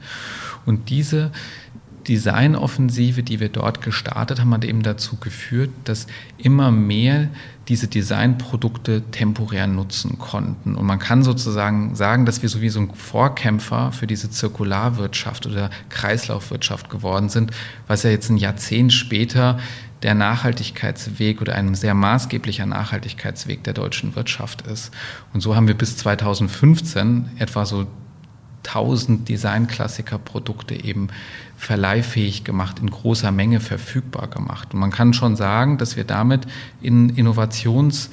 Und 0.65 0.91
diese 0.91 1.31
Designoffensive, 2.09 3.23
die 3.23 3.41
wir 3.41 3.49
dort 3.49 3.83
gestartet 3.83 4.41
haben, 4.41 4.55
hat 4.55 4.65
eben 4.65 4.83
dazu 4.83 5.17
geführt, 5.17 5.71
dass 5.85 6.07
immer 6.39 6.71
mehr 6.71 7.29
diese 7.69 7.89
Designprodukte 7.89 9.03
temporär 9.11 9.67
nutzen 9.67 10.19
konnten. 10.19 10.77
Und 10.77 10.87
man 10.87 11.01
kann 11.01 11.25
sozusagen 11.25 11.97
sagen, 11.97 12.25
dass 12.25 12.43
wir 12.43 12.49
sowieso 12.49 12.81
ein 12.81 12.95
Vorkämpfer 12.95 13.91
für 13.91 14.07
diese 14.07 14.31
Zirkularwirtschaft 14.31 15.47
oder 15.47 15.71
Kreislaufwirtschaft 15.89 16.91
geworden 16.91 17.29
sind, 17.29 17.51
was 17.89 18.05
ja 18.05 18.11
jetzt 18.11 18.31
ein 18.31 18.37
Jahrzehnt 18.37 18.93
später 18.93 19.59
der 20.03 20.15
Nachhaltigkeitsweg 20.15 21.41
oder 21.41 21.55
ein 21.55 21.75
sehr 21.75 21.95
maßgeblicher 21.95 22.67
Nachhaltigkeitsweg 22.67 23.65
der 23.65 23.73
deutschen 23.73 24.15
Wirtschaft 24.15 24.63
ist. 24.63 24.93
Und 25.33 25.41
so 25.41 25.57
haben 25.57 25.67
wir 25.67 25.75
bis 25.75 25.97
2015 25.97 27.31
etwa 27.39 27.67
so 27.67 27.87
1000 28.67 29.29
Designklassiker-Produkte 29.29 30.75
eben 30.75 31.09
verleihfähig 31.57 32.45
gemacht, 32.45 32.79
in 32.81 32.91
großer 32.91 33.33
Menge 33.33 33.61
verfügbar 33.61 34.29
gemacht. 34.29 34.75
Und 34.75 34.81
man 34.81 34.91
kann 34.91 35.15
schon 35.15 35.37
sagen, 35.37 35.79
dass 35.79 35.97
wir 35.97 36.05
damit 36.05 36.47
in 36.81 37.11
Innovations- 37.17 38.11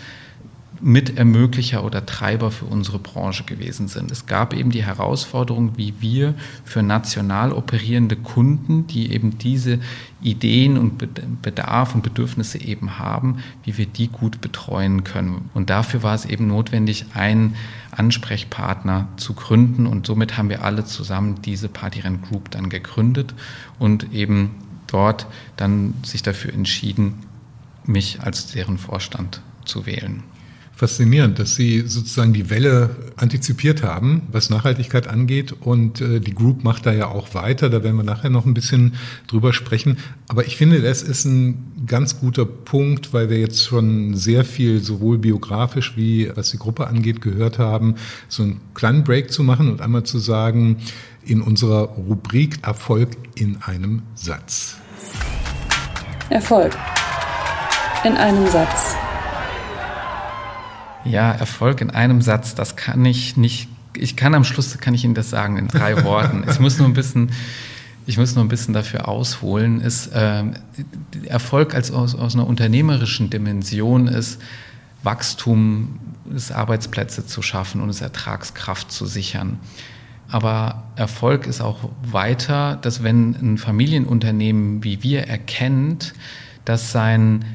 Mitermöglicher 0.84 1.84
oder 1.84 2.06
Treiber 2.06 2.52
für 2.52 2.66
unsere 2.66 3.00
Branche 3.00 3.46
gewesen 3.46 3.88
sind. 3.88 4.12
Es 4.12 4.26
gab 4.26 4.54
eben 4.54 4.70
die 4.70 4.84
Herausforderung, 4.84 5.78
wie 5.78 5.94
wir 6.02 6.36
für 6.66 6.84
national 6.84 7.54
operierende 7.54 8.18
Kunden, 8.18 8.86
die 8.88 9.14
eben 9.14 9.38
diese 9.38 9.80
Ideen 10.22 10.78
und 10.78 10.98
Bedarf 11.42 11.96
und 11.96 12.04
Bedürfnisse 12.04 12.60
eben 12.60 13.00
haben, 13.00 13.38
wie 13.64 13.78
wir 13.78 13.86
die 13.86 14.10
gut 14.10 14.42
betreuen 14.42 15.06
können. 15.06 15.50
Und 15.54 15.70
dafür 15.70 16.04
war 16.04 16.16
es 16.16 16.26
eben 16.26 16.48
notwendig, 16.48 17.06
einen 17.14 17.56
Ansprechpartner 17.92 19.08
zu 19.16 19.34
gründen. 19.34 19.88
Und 19.88 20.06
somit 20.06 20.38
haben 20.38 20.50
wir 20.50 20.66
alle 20.66 20.84
zusammen 20.84 21.42
diese 21.42 21.70
Partyren 21.70 22.22
Group 22.22 22.52
dann 22.52 22.68
gegründet 22.70 23.34
und 23.80 24.12
eben 24.14 24.52
dort 24.88 25.28
dann 25.56 25.94
sich 26.04 26.24
dafür 26.24 26.54
entschieden, 26.54 27.24
mich 27.86 28.22
als 28.22 28.52
deren 28.52 28.78
Vorstand 28.78 29.42
zu 29.66 29.86
wählen. 29.86 30.24
Faszinierend, 30.76 31.38
dass 31.38 31.56
Sie 31.56 31.82
sozusagen 31.82 32.34
die 32.34 32.50
Welle 32.50 32.90
antizipiert 33.16 33.84
haben, 33.84 34.24
was 34.32 34.50
Nachhaltigkeit 34.50 35.08
angeht. 35.08 35.52
Und 35.52 36.02
äh, 36.02 36.20
die 36.20 36.34
Group 36.34 36.64
macht 36.64 36.86
da 36.86 36.94
ja 36.94 37.08
auch 37.08 37.34
weiter. 37.36 37.70
Da 37.70 37.84
werden 37.84 37.96
wir 37.96 38.04
nachher 38.04 38.30
noch 38.30 38.46
ein 38.46 38.54
bisschen 38.54 38.96
drüber 39.28 39.54
sprechen. 39.54 39.98
Aber 40.28 40.46
ich 40.46 40.58
finde, 40.58 40.82
das 40.82 41.04
ist 41.04 41.26
ein 41.26 41.86
ganz 41.86 42.20
guter 42.20 42.46
Punkt, 42.46 43.14
weil 43.14 43.30
wir 43.30 43.40
jetzt 43.40 43.64
schon 43.64 44.16
sehr 44.16 44.44
viel 44.44 44.82
sowohl 44.82 45.20
biografisch 45.20 45.96
wie 45.96 46.32
was 46.36 46.52
die 46.52 46.58
Gruppe 46.58 46.88
angeht 46.88 47.22
gehört 47.22 47.60
haben, 47.60 47.96
so 48.28 48.44
einen 48.44 48.62
kleinen 48.74 49.04
Break 49.04 49.32
zu 49.32 49.44
machen 49.44 49.70
und 49.70 49.82
einmal 49.82 50.04
zu 50.04 50.18
sagen, 50.18 50.78
in 51.26 51.42
unserer 51.42 51.84
Rubrik 51.84 52.60
Erfolg 52.64 53.10
in 53.36 53.58
einem 53.62 54.02
Satz. 54.16 54.78
Erfolg 56.30 56.76
in 58.04 58.18
einem 58.18 58.48
Satz. 58.48 58.96
Ja, 61.06 61.32
Erfolg 61.32 61.82
in 61.82 61.90
einem 61.90 62.22
Satz, 62.22 62.56
das 62.56 62.76
kann 62.76 63.04
ich 63.06 63.38
nicht. 63.38 63.70
Ich 63.96 64.16
kann 64.16 64.34
am 64.34 64.44
Schluss, 64.44 64.78
kann 64.80 64.94
ich 64.94 65.04
Ihnen 65.04 65.14
das 65.14 65.30
sagen 65.30 65.58
in 65.58 65.68
drei 65.68 66.04
Worten. 66.04 66.46
Ich 66.50 66.60
muss 66.60 66.80
nur 66.80 66.88
ein 66.88 66.94
bisschen, 66.94 67.32
ich 68.06 68.18
muss 68.18 68.36
nur 68.36 68.44
ein 68.44 68.48
bisschen 68.48 68.74
dafür 68.74 69.08
ausholen. 69.08 69.82
Ist 69.82 70.08
äh, 70.08 70.44
Erfolg 71.26 71.76
als 71.76 71.92
aus, 71.92 72.16
aus 72.16 72.34
einer 72.34 72.48
unternehmerischen 72.48 73.30
Dimension 73.30 74.08
ist 74.08 74.42
Wachstum, 75.04 76.00
ist 76.34 76.52
Arbeitsplätze 76.52 77.26
zu 77.26 77.42
schaffen 77.42 77.82
und 77.82 77.90
es 77.90 78.02
Ertragskraft 78.02 78.92
zu 78.92 79.06
sichern. 79.06 79.60
Aber 80.30 80.86
Erfolg 80.96 81.46
ist 81.46 81.62
auch 81.62 81.90
weiter, 82.02 82.78
dass 82.82 83.04
wenn 83.04 83.36
ein 83.36 83.58
Familienunternehmen 83.58 84.84
wie 84.84 85.04
wir 85.04 85.28
erkennt, 85.28 86.14
dass 86.66 86.92
sein 86.92 87.46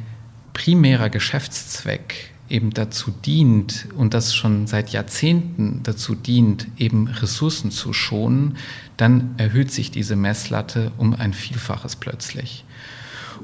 primärer 0.52 1.08
Geschäftszweck 1.08 2.32
eben 2.48 2.70
dazu 2.70 3.10
dient 3.10 3.88
und 3.96 4.14
das 4.14 4.34
schon 4.34 4.66
seit 4.66 4.90
Jahrzehnten 4.90 5.80
dazu 5.82 6.14
dient, 6.14 6.66
eben 6.76 7.08
Ressourcen 7.08 7.70
zu 7.70 7.92
schonen, 7.92 8.56
dann 8.96 9.34
erhöht 9.36 9.70
sich 9.70 9.90
diese 9.90 10.16
Messlatte 10.16 10.92
um 10.98 11.14
ein 11.14 11.32
Vielfaches 11.32 11.96
plötzlich. 11.96 12.64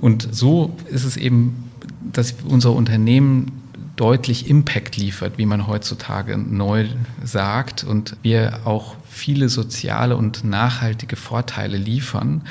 Und 0.00 0.28
so 0.34 0.76
ist 0.90 1.04
es 1.04 1.16
eben, 1.16 1.70
dass 2.12 2.34
unser 2.44 2.72
Unternehmen 2.72 3.63
deutlich 3.96 4.50
Impact 4.50 4.96
liefert, 4.96 5.38
wie 5.38 5.46
man 5.46 5.66
heutzutage 5.66 6.36
neu 6.36 6.86
sagt, 7.22 7.84
und 7.84 8.16
wir 8.22 8.60
auch 8.64 8.96
viele 9.08 9.48
soziale 9.48 10.16
und 10.16 10.44
nachhaltige 10.44 11.16
Vorteile 11.16 11.76
liefern. 11.76 12.42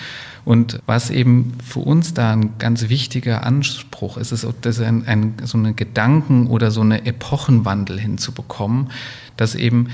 Und 0.45 0.79
was 0.85 1.09
eben 1.09 1.53
für 1.63 1.79
uns 1.79 2.13
da 2.13 2.31
ein 2.31 2.57
ganz 2.59 2.87
wichtiger 2.89 3.45
Anspruch 3.45 4.17
ist, 4.17 4.31
ist, 4.31 4.43
ist 4.43 4.81
ein, 4.81 5.05
ein, 5.05 5.33
so 5.43 5.57
eine 5.57 5.73
Gedanken- 5.73 6.47
oder 6.47 6.71
so 6.71 6.81
eine 6.81 7.05
Epochenwandel 7.05 7.99
hinzubekommen, 7.99 8.89
dass 9.35 9.55
eben 9.55 9.89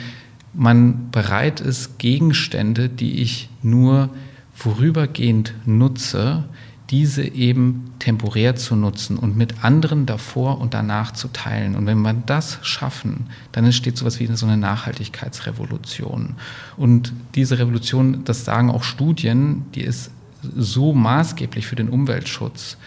man 0.53 1.09
bereit 1.11 1.59
ist, 1.61 1.99
Gegenstände, 1.99 2.89
die 2.89 3.21
ich 3.21 3.49
nur 3.61 4.09
vorübergehend 4.53 5.53
nutze, 5.65 6.43
diese 6.89 7.23
eben 7.23 7.91
temporär 7.99 8.55
zu 8.55 8.75
nutzen 8.75 9.17
und 9.17 9.37
mit 9.37 9.63
anderen 9.63 10.05
davor 10.05 10.59
und 10.59 10.73
danach 10.73 11.11
zu 11.11 11.27
teilen. 11.27 11.75
Und 11.75 11.85
wenn 11.85 12.01
wir 12.01 12.13
das 12.13 12.57
schaffen, 12.63 13.27
dann 13.51 13.65
entsteht 13.65 13.97
sowas 13.97 14.19
wie 14.19 14.25
so 14.27 14.47
eine 14.47 14.57
Nachhaltigkeitsrevolution. 14.57 16.35
Und 16.77 17.13
diese 17.35 17.59
Revolution, 17.59 18.23
das 18.23 18.43
sagen 18.43 18.71
auch 18.71 18.83
Studien, 18.83 19.65
die 19.75 19.81
ist 19.81 20.11
so 20.41 20.93
maßgeblich 20.93 21.67
für 21.67 21.75
den 21.75 21.89
Umweltschutz, 21.89 22.77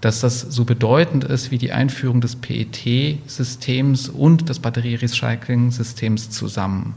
dass 0.00 0.20
das 0.20 0.40
so 0.40 0.64
bedeutend 0.64 1.24
ist 1.24 1.50
wie 1.50 1.58
die 1.58 1.72
Einführung 1.72 2.20
des 2.20 2.36
PET-Systems 2.36 4.08
und 4.08 4.48
des 4.48 4.58
Batterierecycling-Systems 4.58 6.30
zusammen. 6.30 6.94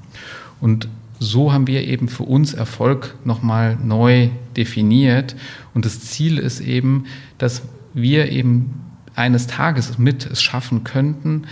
Und 0.60 0.90
so 1.19 1.51
haben 1.51 1.67
wir 1.67 1.83
eben 1.83 2.07
für 2.07 2.24
uns 2.24 2.53
Erfolg 2.53 3.15
nochmal 3.24 3.75
neu 3.75 4.29
definiert. 4.55 5.36
Und 5.74 5.86
das 5.86 6.01
Ziel 6.01 6.38
ist 6.38 6.59
eben, 6.59 7.05
dass 7.38 7.63
wir 7.93 8.31
eben 8.31 8.81
eines 9.15 9.47
Tages 9.47 9.97
mit 9.97 10.25
es 10.25 10.41
schaffen 10.41 10.83
könnten, 10.83 11.43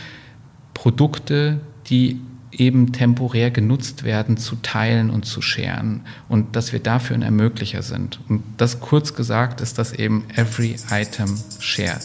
Produkte, 0.74 1.60
die 1.88 2.20
eben 2.52 2.92
temporär 2.94 3.52
genutzt 3.52 4.04
werden, 4.04 4.38
zu 4.38 4.56
teilen 4.58 5.10
und 5.10 5.26
zu 5.26 5.42
scheren 5.42 6.02
und 6.30 6.56
dass 6.56 6.72
wir 6.72 6.80
dafür 6.80 7.16
ein 7.16 7.22
Ermöglicher 7.22 7.82
sind. 7.82 8.20
Und 8.30 8.44
das 8.58 8.80
kurz 8.80 9.14
gesagt 9.14 9.62
ist 9.62 9.78
das 9.78 9.94
eben 9.94 10.24
Every 10.36 10.76
Item 10.92 11.38
Shared. 11.60 12.02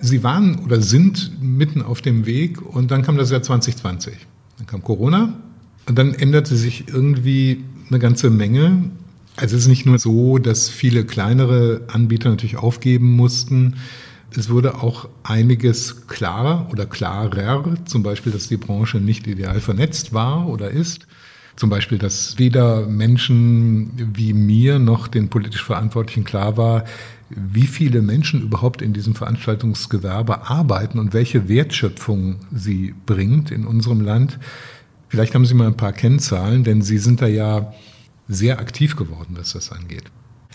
Sie 0.00 0.22
waren 0.22 0.60
oder 0.60 0.80
sind 0.80 1.42
mitten 1.42 1.82
auf 1.82 2.00
dem 2.00 2.24
Weg 2.26 2.62
und 2.62 2.90
dann 2.90 3.02
kam 3.02 3.16
das 3.16 3.30
Jahr 3.30 3.42
2020. 3.42 4.14
Dann 4.56 4.66
kam 4.66 4.82
Corona 4.82 5.34
und 5.86 5.98
dann 5.98 6.14
änderte 6.14 6.56
sich 6.56 6.88
irgendwie 6.88 7.64
eine 7.88 7.98
ganze 7.98 8.30
Menge. 8.30 8.90
Also 9.36 9.56
es 9.56 9.62
ist 9.62 9.68
nicht 9.68 9.86
nur 9.86 9.98
so, 9.98 10.38
dass 10.38 10.68
viele 10.68 11.04
kleinere 11.04 11.82
Anbieter 11.88 12.30
natürlich 12.30 12.56
aufgeben 12.56 13.14
mussten. 13.14 13.76
Es 14.36 14.48
wurde 14.48 14.82
auch 14.82 15.08
einiges 15.22 16.06
klarer 16.06 16.68
oder 16.70 16.86
klarer, 16.86 17.74
zum 17.84 18.02
Beispiel, 18.02 18.32
dass 18.32 18.48
die 18.48 18.56
Branche 18.56 18.98
nicht 18.98 19.26
ideal 19.26 19.60
vernetzt 19.60 20.12
war 20.14 20.48
oder 20.48 20.70
ist. 20.70 21.06
Zum 21.56 21.68
Beispiel, 21.68 21.98
dass 21.98 22.38
weder 22.38 22.86
Menschen 22.86 23.90
wie 24.14 24.32
mir 24.32 24.78
noch 24.78 25.08
den 25.08 25.28
politisch 25.28 25.64
Verantwortlichen 25.64 26.24
klar 26.24 26.56
war, 26.56 26.84
wie 27.30 27.66
viele 27.66 28.02
Menschen 28.02 28.42
überhaupt 28.42 28.82
in 28.82 28.92
diesem 28.92 29.14
Veranstaltungsgewerbe 29.14 30.48
arbeiten 30.48 30.98
und 30.98 31.12
welche 31.12 31.48
Wertschöpfung 31.48 32.36
sie 32.52 32.94
bringt 33.06 33.50
in 33.50 33.66
unserem 33.66 34.00
Land. 34.00 34.38
Vielleicht 35.08 35.34
haben 35.34 35.46
Sie 35.46 35.54
mal 35.54 35.68
ein 35.68 35.76
paar 35.76 35.92
Kennzahlen, 35.92 36.64
denn 36.64 36.82
Sie 36.82 36.98
sind 36.98 37.22
da 37.22 37.26
ja 37.26 37.72
sehr 38.28 38.58
aktiv 38.60 38.96
geworden, 38.96 39.36
was 39.38 39.52
das 39.52 39.72
angeht. 39.72 40.04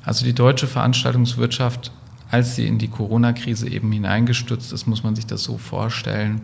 Also 0.04 0.24
die 0.24 0.34
deutsche 0.34 0.68
Veranstaltungswirtschaft, 0.68 1.92
als 2.30 2.56
sie 2.56 2.68
in 2.68 2.78
die 2.78 2.88
Corona-Krise 2.88 3.68
eben 3.68 3.92
hineingestürzt 3.92 4.72
ist, 4.72 4.88
muss 4.88 5.04
man 5.04 5.16
sich 5.16 5.26
das 5.26 5.44
so 5.44 5.58
vorstellen, 5.58 6.42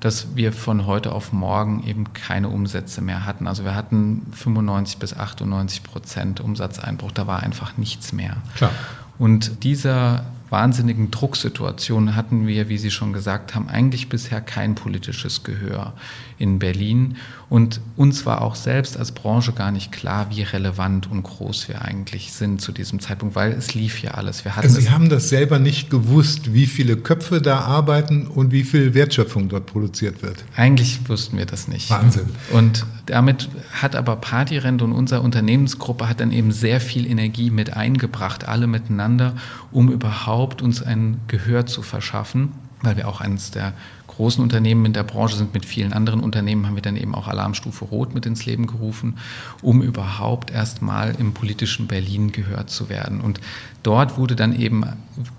dass 0.00 0.36
wir 0.36 0.52
von 0.52 0.86
heute 0.86 1.12
auf 1.12 1.32
morgen 1.32 1.82
eben 1.86 2.12
keine 2.12 2.48
Umsätze 2.48 3.00
mehr 3.00 3.24
hatten. 3.24 3.46
Also 3.46 3.64
wir 3.64 3.74
hatten 3.74 4.26
95 4.32 4.98
bis 4.98 5.16
98 5.16 5.82
Prozent 5.82 6.40
Umsatzeinbruch, 6.40 7.12
da 7.12 7.26
war 7.26 7.42
einfach 7.42 7.76
nichts 7.76 8.12
mehr. 8.12 8.36
Klar. 8.56 8.70
Und 9.18 9.64
dieser 9.64 10.24
wahnsinnigen 10.50 11.10
Drucksituation 11.10 12.16
hatten 12.16 12.46
wir, 12.46 12.68
wie 12.68 12.78
Sie 12.78 12.90
schon 12.90 13.12
gesagt 13.12 13.54
haben, 13.54 13.68
eigentlich 13.68 14.08
bisher 14.08 14.40
kein 14.40 14.74
politisches 14.74 15.42
Gehör 15.42 15.94
in 16.38 16.58
Berlin. 16.58 17.16
Und 17.48 17.80
uns 17.96 18.26
war 18.26 18.42
auch 18.42 18.54
selbst 18.54 18.96
als 18.96 19.12
Branche 19.12 19.52
gar 19.52 19.70
nicht 19.70 19.92
klar, 19.92 20.26
wie 20.30 20.42
relevant 20.42 21.10
und 21.10 21.22
groß 21.22 21.68
wir 21.68 21.82
eigentlich 21.82 22.32
sind 22.32 22.60
zu 22.60 22.72
diesem 22.72 23.00
Zeitpunkt, 23.00 23.36
weil 23.36 23.52
es 23.52 23.74
lief 23.74 24.02
ja 24.02 24.12
alles. 24.12 24.44
Wir 24.44 24.56
hatten 24.56 24.66
also 24.66 24.80
Sie 24.80 24.90
haben 24.90 25.08
das 25.08 25.28
selber 25.28 25.58
nicht 25.58 25.90
gewusst, 25.90 26.52
wie 26.52 26.66
viele 26.66 26.96
Köpfe 26.96 27.40
da 27.40 27.60
arbeiten 27.60 28.26
und 28.26 28.50
wie 28.50 28.64
viel 28.64 28.94
Wertschöpfung 28.94 29.48
dort 29.48 29.66
produziert 29.66 30.22
wird. 30.22 30.44
Eigentlich 30.56 31.08
wussten 31.08 31.38
wir 31.38 31.46
das 31.46 31.68
nicht. 31.68 31.90
Wahnsinn. 31.90 32.26
Und 32.52 32.86
damit 33.06 33.48
hat 33.72 33.94
aber 33.94 34.16
Partyrent 34.16 34.80
und 34.82 34.92
unsere 34.92 35.20
Unternehmensgruppe 35.20 36.08
hat 36.08 36.20
dann 36.20 36.32
eben 36.32 36.52
sehr 36.52 36.80
viel 36.80 37.06
Energie 37.06 37.50
mit 37.50 37.76
eingebracht, 37.76 38.48
alle 38.48 38.66
miteinander, 38.66 39.34
um 39.70 39.90
überhaupt 40.34 40.62
uns 40.62 40.82
ein 40.82 41.20
Gehör 41.28 41.66
zu 41.66 41.82
verschaffen 41.82 42.52
weil 42.84 42.96
wir 42.96 43.08
auch 43.08 43.20
eines 43.20 43.50
der 43.50 43.72
großen 44.16 44.42
Unternehmen 44.42 44.86
in 44.86 44.92
der 44.92 45.02
Branche 45.02 45.36
sind. 45.36 45.54
Mit 45.54 45.64
vielen 45.64 45.92
anderen 45.92 46.20
Unternehmen 46.20 46.66
haben 46.66 46.74
wir 46.74 46.82
dann 46.82 46.96
eben 46.96 47.14
auch 47.14 47.28
Alarmstufe 47.28 47.84
Rot 47.84 48.14
mit 48.14 48.26
ins 48.26 48.46
Leben 48.46 48.66
gerufen, 48.66 49.18
um 49.62 49.82
überhaupt 49.82 50.50
erstmal 50.50 51.14
im 51.18 51.34
politischen 51.34 51.86
Berlin 51.86 52.32
gehört 52.32 52.70
zu 52.70 52.88
werden. 52.88 53.20
Und 53.20 53.40
dort 53.82 54.16
wurde 54.16 54.36
dann 54.36 54.58
eben 54.58 54.84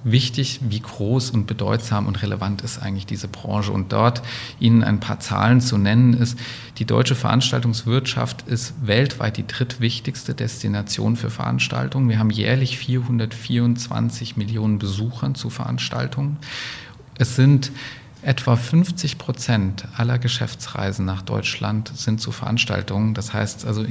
wichtig, 0.04 0.60
wie 0.70 0.80
groß 0.80 1.32
und 1.32 1.48
bedeutsam 1.48 2.08
und 2.08 2.22
relevant 2.22 2.62
ist 2.62 2.80
eigentlich 2.80 3.06
diese 3.06 3.28
Branche. 3.28 3.72
Und 3.72 3.92
dort 3.92 4.22
Ihnen 4.60 4.84
ein 4.84 5.00
paar 5.00 5.20
Zahlen 5.20 5.62
zu 5.62 5.78
nennen 5.78 6.14
ist, 6.14 6.38
die 6.78 6.86
deutsche 6.86 7.16
Veranstaltungswirtschaft 7.16 8.44
ist 8.48 8.74
weltweit 8.86 9.38
die 9.38 9.48
drittwichtigste 9.48 10.34
Destination 10.34 11.16
für 11.16 11.30
Veranstaltungen. 11.30 12.10
Wir 12.10 12.20
haben 12.20 12.30
jährlich 12.30 12.78
424 12.78 14.36
Millionen 14.36 14.80
Besuchern 14.80 15.36
zu 15.36 15.50
Veranstaltungen. 15.50 16.38
Es 17.18 17.36
sind 17.36 17.72
etwa 18.26 18.56
50 18.56 19.18
Prozent 19.20 19.88
aller 19.96 20.18
Geschäftsreisen 20.18 21.06
nach 21.06 21.22
Deutschland 21.22 21.92
sind 21.96 22.20
zu 22.20 22.32
Veranstaltungen. 22.32 23.14
Das 23.14 23.34
heißt 23.34 23.66
also 23.66 23.86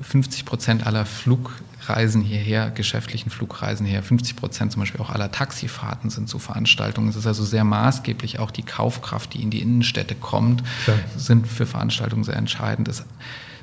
50 0.00 0.46
Prozent 0.46 0.86
aller 0.86 1.04
Flugreisen 1.04 2.22
hierher, 2.22 2.70
geschäftlichen 2.70 3.30
Flugreisen 3.30 3.84
hierher, 3.84 4.02
50 4.02 4.36
Prozent 4.36 4.72
zum 4.72 4.80
Beispiel 4.80 5.02
auch 5.02 5.10
aller 5.10 5.30
Taxifahrten 5.30 6.08
sind 6.08 6.30
zu 6.30 6.38
Veranstaltungen. 6.38 7.08
Es 7.08 7.16
ist 7.16 7.26
also 7.26 7.44
sehr 7.44 7.64
maßgeblich 7.64 8.38
auch 8.38 8.50
die 8.50 8.62
Kaufkraft, 8.62 9.34
die 9.34 9.42
in 9.42 9.50
die 9.50 9.60
Innenstädte 9.60 10.14
kommt, 10.14 10.62
ja. 10.86 10.94
sind 11.16 11.46
für 11.46 11.66
Veranstaltungen 11.66 12.24
sehr 12.24 12.36
entscheidend. 12.36 12.88
Es 12.88 13.04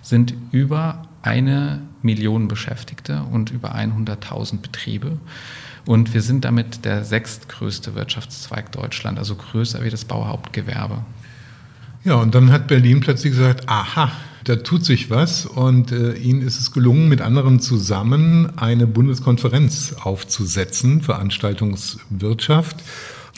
sind 0.04 0.36
über 0.52 1.08
eine 1.24 1.82
Million 2.04 2.48
Beschäftigte 2.48 3.24
und 3.24 3.50
über 3.50 3.76
100.000 3.76 4.58
Betriebe. 4.62 5.18
Und 5.86 6.14
wir 6.14 6.22
sind 6.22 6.46
damit 6.46 6.86
der 6.86 7.04
sechstgrößte 7.04 7.96
Wirtschaftszweig 7.96 8.72
Deutschland, 8.72 9.18
also 9.18 9.36
größer 9.36 9.84
wie 9.84 9.90
das 9.90 10.06
Bauhauptgewerbe. 10.06 11.04
Ja, 12.04 12.16
und 12.16 12.34
dann 12.34 12.52
hat 12.52 12.68
Berlin 12.68 13.00
plötzlich 13.00 13.34
gesagt, 13.34 13.68
aha, 13.68 14.12
da 14.44 14.56
tut 14.56 14.84
sich 14.84 15.10
was 15.12 15.46
und 15.46 15.92
äh, 15.92 16.14
ihnen 16.14 16.42
ist 16.42 16.60
es 16.60 16.72
gelungen, 16.72 17.10
mit 17.10 17.22
anderen 17.22 17.60
zusammen 17.60 18.58
eine 18.58 18.88
Bundeskonferenz 18.88 19.96
aufzusetzen, 20.02 21.02
Veranstaltungswirtschaft. 21.02 22.78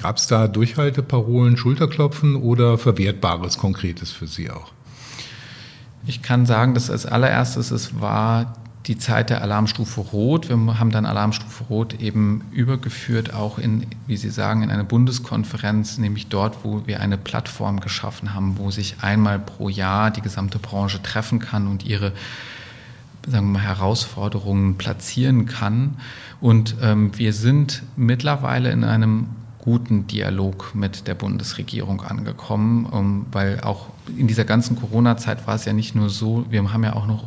Gab 0.02 0.18
es 0.18 0.28
da 0.28 0.48
Durchhalteparolen, 0.48 1.58
Schulterklopfen 1.58 2.36
oder 2.36 2.78
Verwertbares 2.78 3.58
Konkretes 3.58 4.12
für 4.12 4.28
Sie 4.28 4.50
auch? 4.50 4.72
Ich 6.06 6.22
kann 6.22 6.46
sagen, 6.46 6.74
dass 6.74 6.90
als 6.90 7.06
allererstes 7.06 7.72
es 7.72 8.00
war 8.00 8.54
die 8.86 8.98
Zeit 8.98 9.30
der 9.30 9.42
Alarmstufe 9.42 10.02
Rot. 10.02 10.50
Wir 10.50 10.80
haben 10.80 10.92
dann 10.92 11.06
Alarmstufe 11.06 11.64
Rot 11.66 12.02
eben 12.02 12.44
übergeführt, 12.52 13.34
auch 13.34 13.58
in, 13.58 13.88
wie 14.08 14.18
Sie 14.18 14.30
sagen, 14.30 14.62
in 14.62 14.72
eine 14.72 14.84
Bundeskonferenz, 14.84 15.98
nämlich 15.98 16.28
dort, 16.28 16.66
wo 16.66 16.86
wir 16.86 17.00
eine 17.00 17.18
Plattform 17.18 17.80
geschaffen 17.80 18.34
haben, 18.34 18.58
wo 18.58 18.72
sich 18.72 18.98
einmal 19.02 19.40
pro 19.40 19.70
Jahr 19.70 20.12
die 20.12 20.22
gesamte 20.22 20.60
Branche 20.60 21.02
treffen 21.02 21.40
kann 21.40 21.68
und 21.68 21.86
ihre 21.86 22.12
sagen 23.26 23.48
wir 23.48 23.60
mal, 23.60 23.64
Herausforderungen 23.64 24.78
platzieren 24.78 25.46
kann. 25.46 25.96
Und 26.42 26.76
ähm, 26.82 27.18
wir 27.18 27.32
sind 27.32 27.84
mittlerweile 27.96 28.70
in 28.72 28.84
einem 28.84 29.28
guten 29.60 30.08
Dialog 30.08 30.76
mit 30.76 31.08
der 31.08 31.16
Bundesregierung 31.16 32.02
angekommen, 32.02 32.86
um, 32.86 33.28
weil 33.32 33.62
auch 33.62 33.88
in 34.18 34.28
dieser 34.28 34.44
ganzen 34.44 34.76
Corona-Zeit 34.76 35.48
war 35.48 35.56
es 35.56 35.64
ja 35.64 35.72
nicht 35.72 35.96
nur 35.96 36.10
so, 36.10 36.46
wir 36.50 36.74
haben 36.74 36.84
ja 36.84 36.98
auch 36.98 37.08
noch 37.08 37.24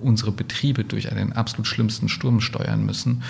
unsere 0.00 0.32
Betriebe 0.32 0.84
durch 0.84 1.12
einen 1.12 1.32
absolut 1.32 1.66
schlimmsten 1.66 2.08
Sturm 2.08 2.40
steuern 2.40 2.84
müssen. 2.84 3.22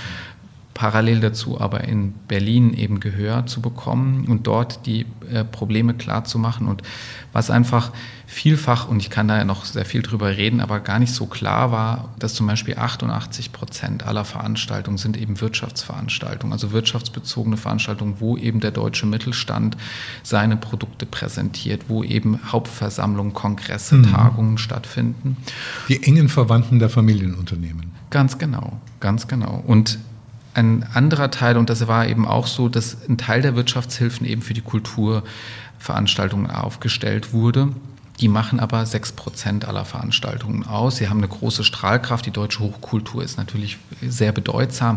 Parallel 0.78 1.18
dazu 1.18 1.60
aber 1.60 1.82
in 1.88 2.12
Berlin 2.28 2.72
eben 2.72 3.00
Gehör 3.00 3.46
zu 3.46 3.60
bekommen 3.60 4.26
und 4.28 4.46
dort 4.46 4.86
die 4.86 5.06
äh, 5.28 5.42
Probleme 5.42 5.92
klar 5.92 6.22
zu 6.22 6.38
machen. 6.38 6.68
Und 6.68 6.82
was 7.32 7.50
einfach 7.50 7.90
vielfach, 8.28 8.86
und 8.86 9.00
ich 9.00 9.10
kann 9.10 9.26
da 9.26 9.38
ja 9.38 9.44
noch 9.44 9.64
sehr 9.64 9.84
viel 9.84 10.02
drüber 10.02 10.36
reden, 10.36 10.60
aber 10.60 10.78
gar 10.78 11.00
nicht 11.00 11.12
so 11.12 11.26
klar 11.26 11.72
war, 11.72 12.14
dass 12.20 12.34
zum 12.34 12.46
Beispiel 12.46 12.78
88 12.78 13.52
Prozent 13.52 14.06
aller 14.06 14.24
Veranstaltungen 14.24 14.98
sind 14.98 15.16
eben 15.16 15.40
Wirtschaftsveranstaltungen, 15.40 16.52
also 16.52 16.70
wirtschaftsbezogene 16.70 17.56
Veranstaltungen, 17.56 18.20
wo 18.20 18.36
eben 18.36 18.60
der 18.60 18.70
deutsche 18.70 19.06
Mittelstand 19.06 19.76
seine 20.22 20.56
Produkte 20.56 21.06
präsentiert, 21.06 21.86
wo 21.88 22.04
eben 22.04 22.38
Hauptversammlungen, 22.52 23.32
Kongresse, 23.32 23.96
mhm. 23.96 24.12
Tagungen 24.12 24.58
stattfinden. 24.58 25.38
Die 25.88 26.04
engen 26.04 26.28
Verwandten 26.28 26.78
der 26.78 26.88
Familienunternehmen. 26.88 27.90
Ganz 28.10 28.38
genau, 28.38 28.80
ganz 29.00 29.26
genau. 29.26 29.60
Und 29.66 29.98
ein 30.58 30.84
anderer 30.92 31.30
Teil, 31.30 31.56
und 31.56 31.70
das 31.70 31.86
war 31.86 32.06
eben 32.06 32.26
auch 32.26 32.46
so, 32.46 32.68
dass 32.68 32.96
ein 33.08 33.16
Teil 33.16 33.42
der 33.42 33.54
Wirtschaftshilfen 33.54 34.26
eben 34.26 34.42
für 34.42 34.54
die 34.54 34.60
Kulturveranstaltungen 34.60 36.50
aufgestellt 36.50 37.32
wurde. 37.32 37.68
Die 38.20 38.28
machen 38.28 38.58
aber 38.58 38.84
sechs 38.84 39.12
Prozent 39.12 39.66
aller 39.66 39.84
Veranstaltungen 39.84 40.66
aus. 40.66 40.96
Sie 40.96 41.08
haben 41.08 41.18
eine 41.18 41.28
große 41.28 41.62
Strahlkraft. 41.62 42.26
Die 42.26 42.32
deutsche 42.32 42.60
Hochkultur 42.60 43.22
ist 43.22 43.38
natürlich 43.38 43.78
sehr 44.02 44.32
bedeutsam, 44.32 44.96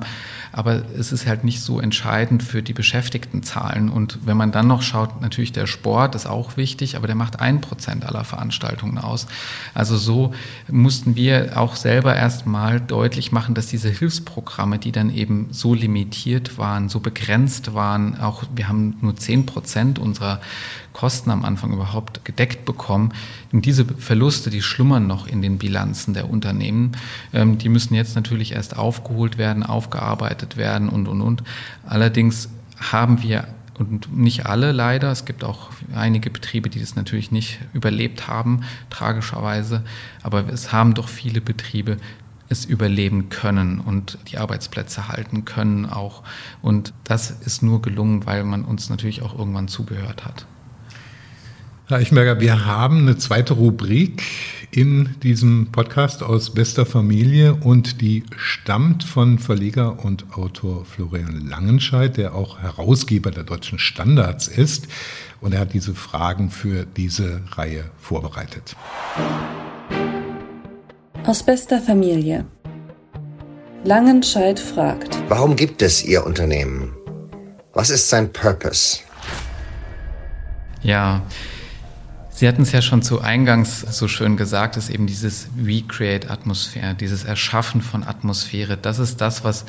aber 0.51 0.81
es 0.97 1.11
ist 1.11 1.27
halt 1.27 1.43
nicht 1.43 1.61
so 1.61 1.79
entscheidend 1.79 2.41
für 2.41 2.63
die 2.63 2.73
Beschäftigtenzahlen. 2.73 3.89
Und 3.89 4.19
wenn 4.25 4.37
man 4.37 4.51
dann 4.51 4.67
noch 4.67 4.81
schaut, 4.81 5.21
natürlich 5.21 5.51
der 5.51 5.67
Sport 5.67 6.15
ist 6.15 6.25
auch 6.25 6.57
wichtig, 6.57 6.95
aber 6.95 7.05
der 7.05 7.15
macht 7.15 7.39
ein 7.39 7.61
Prozent 7.61 8.05
aller 8.05 8.23
Veranstaltungen 8.23 8.97
aus. 8.97 9.27
Also 9.75 9.97
so 9.97 10.33
mussten 10.67 11.15
wir 11.15 11.59
auch 11.59 11.75
selber 11.75 12.15
erstmal 12.15 12.81
deutlich 12.81 13.31
machen, 13.31 13.53
dass 13.53 13.67
diese 13.67 13.89
Hilfsprogramme, 13.89 14.79
die 14.79 14.91
dann 14.91 15.13
eben 15.13 15.49
so 15.51 15.75
limitiert 15.75 16.57
waren, 16.57 16.89
so 16.89 16.99
begrenzt 16.99 17.75
waren, 17.75 18.19
auch 18.19 18.43
wir 18.55 18.67
haben 18.67 18.97
nur 19.01 19.15
zehn 19.15 19.45
Prozent 19.45 19.99
unserer 19.99 20.41
Kosten 20.93 21.31
am 21.31 21.45
Anfang 21.45 21.74
überhaupt 21.74 22.25
gedeckt 22.25 22.65
bekommen. 22.65 23.13
Und 23.51 23.65
diese 23.65 23.86
Verluste, 23.86 24.50
die 24.50 24.62
schlummern 24.62 25.07
noch 25.07 25.27
in 25.27 25.41
den 25.41 25.57
Bilanzen 25.57 26.13
der 26.13 26.29
Unternehmen. 26.29 26.93
Ähm, 27.33 27.57
die 27.57 27.69
müssen 27.69 27.93
jetzt 27.93 28.15
natürlich 28.15 28.53
erst 28.53 28.77
aufgeholt 28.77 29.38
werden, 29.38 29.63
aufgearbeitet 29.63 30.57
werden 30.57 30.89
und, 30.89 31.07
und, 31.07 31.21
und. 31.21 31.43
Allerdings 31.86 32.50
haben 32.79 33.21
wir 33.21 33.48
und 33.77 34.15
nicht 34.15 34.45
alle 34.45 34.71
leider. 34.71 35.12
Es 35.12 35.25
gibt 35.25 35.43
auch 35.43 35.69
einige 35.95 36.29
Betriebe, 36.29 36.69
die 36.69 36.79
das 36.79 36.95
natürlich 36.95 37.31
nicht 37.31 37.60
überlebt 37.74 38.27
haben, 38.27 38.62
tragischerweise. 38.89 39.83
Aber 40.21 40.47
es 40.49 40.71
haben 40.71 40.93
doch 40.93 41.08
viele 41.08 41.41
Betriebe 41.41 41.97
es 42.51 42.65
überleben 42.65 43.30
können 43.30 43.80
und 43.80 44.17
die 44.30 44.38
Arbeitsplätze 44.38 45.08
halten 45.08 45.45
können 45.45 45.86
auch. 45.86 46.21
Und 46.62 46.93
das 47.06 47.32
ist 47.32 47.63
nur 47.63 47.82
gelungen, 47.82 48.25
weil 48.25 48.43
man 48.43 48.65
uns 48.65 48.89
natürlich 48.89 49.21
auch 49.21 49.38
irgendwann 49.38 49.69
zugehört 49.69 50.25
hat. 50.25 50.45
Herr 51.91 51.97
Eichenberger, 51.97 52.39
wir 52.39 52.65
haben 52.65 52.99
eine 52.99 53.17
zweite 53.17 53.54
Rubrik 53.54 54.23
in 54.71 55.13
diesem 55.23 55.73
Podcast 55.73 56.23
aus 56.23 56.54
bester 56.54 56.86
Familie 56.86 57.54
und 57.54 57.99
die 57.99 58.23
stammt 58.38 59.04
von 59.04 59.39
Verleger 59.39 60.06
und 60.06 60.38
Autor 60.38 60.86
Florian 60.86 61.49
Langenscheid, 61.49 62.15
der 62.15 62.34
auch 62.34 62.60
Herausgeber 62.60 63.30
der 63.30 63.43
deutschen 63.43 63.77
Standards 63.77 64.47
ist. 64.47 64.88
Und 65.41 65.54
er 65.54 65.60
hat 65.60 65.73
diese 65.73 65.93
Fragen 65.93 66.49
für 66.49 66.86
diese 66.86 67.41
Reihe 67.51 67.91
vorbereitet. 67.97 68.77
Aus 71.25 71.43
bester 71.43 71.82
Familie. 71.82 72.45
Langenscheid 73.84 74.62
fragt. 74.62 75.21
Warum 75.27 75.58
gibt 75.58 75.82
es 75.82 76.06
Ihr 76.06 76.25
Unternehmen? 76.25 76.93
Was 77.73 77.89
ist 77.89 78.08
sein 78.08 78.32
Purpose? 78.32 78.99
Ja, 80.84 81.21
Sie 82.41 82.47
hatten 82.47 82.63
es 82.63 82.71
ja 82.71 82.82
schon 82.82 83.04
zu 83.04 83.21
Eingangs 83.21 83.82
so 83.82 84.08
schön 84.08 84.36
gesagt, 84.36 84.75
ist 84.75 84.89
eben 84.89 85.06
dieses 85.06 85.49
Recreate 85.63 86.32
Atmosphäre, 86.32 86.95
dieses 86.95 87.23
Erschaffen 87.23 87.84
von 87.84 88.04
Atmosphäre. 88.04 88.77
Das 88.77 88.97
ist 88.97 89.21
das, 89.21 89.43
was 89.43 89.63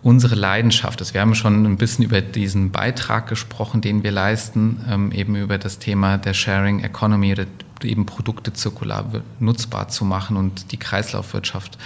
unsere 0.00 0.36
Leidenschaft 0.36 1.00
ist. 1.00 1.12
Wir 1.12 1.22
haben 1.22 1.34
schon 1.34 1.66
ein 1.66 1.76
bisschen 1.76 2.04
über 2.04 2.20
diesen 2.20 2.70
Beitrag 2.70 3.26
gesprochen, 3.26 3.80
den 3.80 4.04
wir 4.04 4.12
leisten, 4.12 4.80
ähm, 4.88 5.10
eben 5.10 5.34
über 5.34 5.58
das 5.58 5.80
Thema 5.80 6.18
der 6.18 6.34
Sharing 6.34 6.84
Economy 6.84 7.32
oder 7.32 7.46
eben 7.82 8.06
Produkte 8.06 8.52
zirkular 8.52 9.04
nutzbar 9.40 9.88
zu 9.88 10.04
machen 10.04 10.36
und 10.36 10.70
die 10.70 10.76
Kreislaufwirtschaft, 10.76 11.78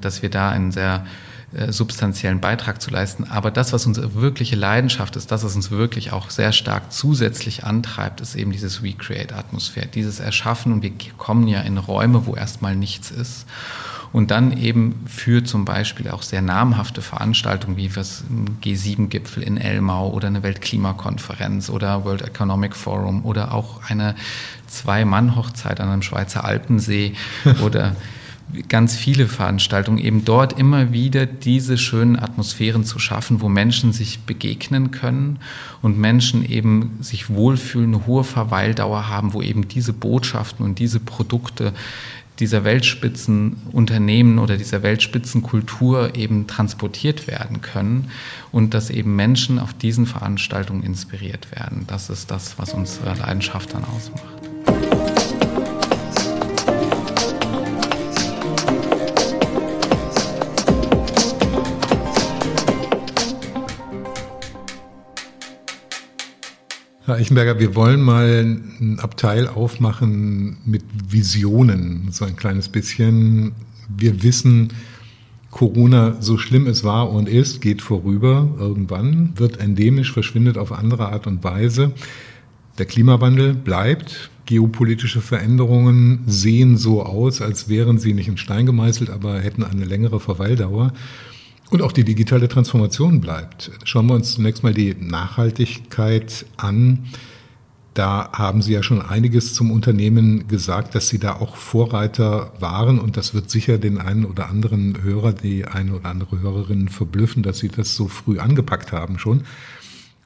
dass 0.00 0.20
wir 0.20 0.30
da 0.30 0.50
einen 0.50 0.72
sehr 0.72 1.06
äh, 1.52 1.72
substanziellen 1.72 2.40
Beitrag 2.40 2.80
zu 2.80 2.90
leisten. 2.90 3.24
Aber 3.24 3.50
das, 3.50 3.72
was 3.72 3.84
unsere 3.84 4.14
wirkliche 4.14 4.54
Leidenschaft 4.54 5.16
ist, 5.16 5.32
das, 5.32 5.42
was 5.42 5.56
uns 5.56 5.72
wirklich 5.72 6.12
auch 6.12 6.30
sehr 6.30 6.52
stark 6.52 6.92
zusätzlich 6.92 7.64
antreibt, 7.64 8.20
ist 8.20 8.36
eben 8.36 8.52
dieses 8.52 8.84
Recreate-Atmosphäre, 8.84 9.88
dieses 9.88 10.20
Erschaffen. 10.20 10.72
Und 10.72 10.82
wir 10.82 10.92
kommen 11.18 11.48
ja 11.48 11.60
in 11.62 11.76
Räume, 11.76 12.26
wo 12.26 12.36
erstmal 12.36 12.76
nichts 12.76 13.10
ist. 13.10 13.46
Und 14.12 14.30
dann 14.30 14.56
eben 14.56 15.04
für 15.06 15.42
zum 15.42 15.64
Beispiel 15.64 16.08
auch 16.10 16.22
sehr 16.22 16.42
namhafte 16.42 17.02
Veranstaltungen 17.02 17.76
wie 17.76 17.88
das 17.88 18.24
G7-Gipfel 18.62 19.42
in 19.42 19.56
Elmau 19.56 20.10
oder 20.10 20.28
eine 20.28 20.44
Weltklimakonferenz 20.44 21.68
oder 21.68 22.04
World 22.04 22.22
Economic 22.22 22.76
Forum 22.76 23.24
oder 23.24 23.52
auch 23.52 23.80
eine 23.88 24.14
Zwei-Mann-Hochzeit 24.68 25.80
an 25.80 25.88
einem 25.88 26.02
Schweizer 26.02 26.44
Alpensee 26.44 27.14
oder 27.64 27.96
ganz 28.68 28.96
viele 28.96 29.26
Veranstaltungen, 29.26 29.98
eben 29.98 30.24
dort 30.24 30.58
immer 30.58 30.92
wieder 30.92 31.26
diese 31.26 31.78
schönen 31.78 32.18
Atmosphären 32.18 32.84
zu 32.84 32.98
schaffen, 32.98 33.40
wo 33.40 33.48
Menschen 33.48 33.92
sich 33.92 34.20
begegnen 34.20 34.90
können 34.90 35.38
und 35.82 35.98
Menschen 35.98 36.44
eben 36.44 36.98
sich 37.00 37.30
wohlfühlen, 37.30 37.94
eine 37.94 38.06
hohe 38.06 38.24
Verweildauer 38.24 39.08
haben, 39.08 39.32
wo 39.32 39.42
eben 39.42 39.68
diese 39.68 39.92
Botschaften 39.92 40.64
und 40.64 40.78
diese 40.78 41.00
Produkte 41.00 41.72
dieser 42.40 42.64
Weltspitzenunternehmen 42.64 44.38
oder 44.38 44.56
dieser 44.56 44.82
Weltspitzenkultur 44.82 46.14
eben 46.16 46.46
transportiert 46.46 47.26
werden 47.26 47.60
können 47.60 48.10
und 48.50 48.74
dass 48.74 48.90
eben 48.90 49.14
Menschen 49.14 49.58
auf 49.58 49.74
diesen 49.74 50.06
Veranstaltungen 50.06 50.82
inspiriert 50.82 51.52
werden. 51.52 51.84
Das 51.86 52.08
ist 52.10 52.30
das, 52.30 52.58
was 52.58 52.72
unsere 52.72 53.14
Leidenschaft 53.14 53.74
dann 53.74 53.84
ausmacht. 53.84 54.49
Herr 67.10 67.16
Eichenberger, 67.16 67.58
wir 67.58 67.74
wollen 67.74 68.02
mal 68.02 68.46
ein 68.80 69.00
Abteil 69.00 69.48
aufmachen 69.48 70.58
mit 70.64 70.84
Visionen, 71.08 72.12
so 72.12 72.24
ein 72.24 72.36
kleines 72.36 72.68
bisschen. 72.68 73.50
Wir 73.88 74.22
wissen, 74.22 74.68
Corona, 75.50 76.18
so 76.20 76.38
schlimm 76.38 76.68
es 76.68 76.84
war 76.84 77.10
und 77.10 77.28
ist, 77.28 77.60
geht 77.60 77.82
vorüber 77.82 78.54
irgendwann, 78.60 79.32
wird 79.34 79.58
endemisch, 79.58 80.12
verschwindet 80.12 80.56
auf 80.56 80.70
andere 80.70 81.08
Art 81.08 81.26
und 81.26 81.42
Weise. 81.42 81.90
Der 82.78 82.86
Klimawandel 82.86 83.54
bleibt, 83.54 84.30
geopolitische 84.46 85.20
Veränderungen 85.20 86.20
sehen 86.28 86.76
so 86.76 87.02
aus, 87.02 87.42
als 87.42 87.68
wären 87.68 87.98
sie 87.98 88.14
nicht 88.14 88.28
in 88.28 88.36
Stein 88.36 88.66
gemeißelt, 88.66 89.10
aber 89.10 89.40
hätten 89.40 89.64
eine 89.64 89.84
längere 89.84 90.20
Verweildauer. 90.20 90.92
Und 91.70 91.82
auch 91.82 91.92
die 91.92 92.04
digitale 92.04 92.48
Transformation 92.48 93.20
bleibt. 93.20 93.70
Schauen 93.84 94.06
wir 94.06 94.14
uns 94.14 94.34
zunächst 94.34 94.64
mal 94.64 94.74
die 94.74 94.94
Nachhaltigkeit 94.98 96.44
an. 96.56 97.06
Da 97.94 98.30
haben 98.32 98.60
Sie 98.60 98.72
ja 98.72 98.82
schon 98.82 99.02
einiges 99.02 99.54
zum 99.54 99.70
Unternehmen 99.70 100.48
gesagt, 100.48 100.94
dass 100.94 101.08
Sie 101.08 101.18
da 101.18 101.34
auch 101.34 101.56
Vorreiter 101.56 102.52
waren. 102.58 102.98
Und 102.98 103.16
das 103.16 103.34
wird 103.34 103.50
sicher 103.50 103.78
den 103.78 103.98
einen 103.98 104.24
oder 104.24 104.48
anderen 104.48 105.02
Hörer, 105.02 105.32
die 105.32 105.64
eine 105.64 105.94
oder 105.94 106.08
andere 106.08 106.40
Hörerin 106.40 106.88
verblüffen, 106.88 107.44
dass 107.44 107.58
Sie 107.58 107.68
das 107.68 107.94
so 107.94 108.08
früh 108.08 108.40
angepackt 108.40 108.90
haben 108.90 109.18
schon. 109.18 109.42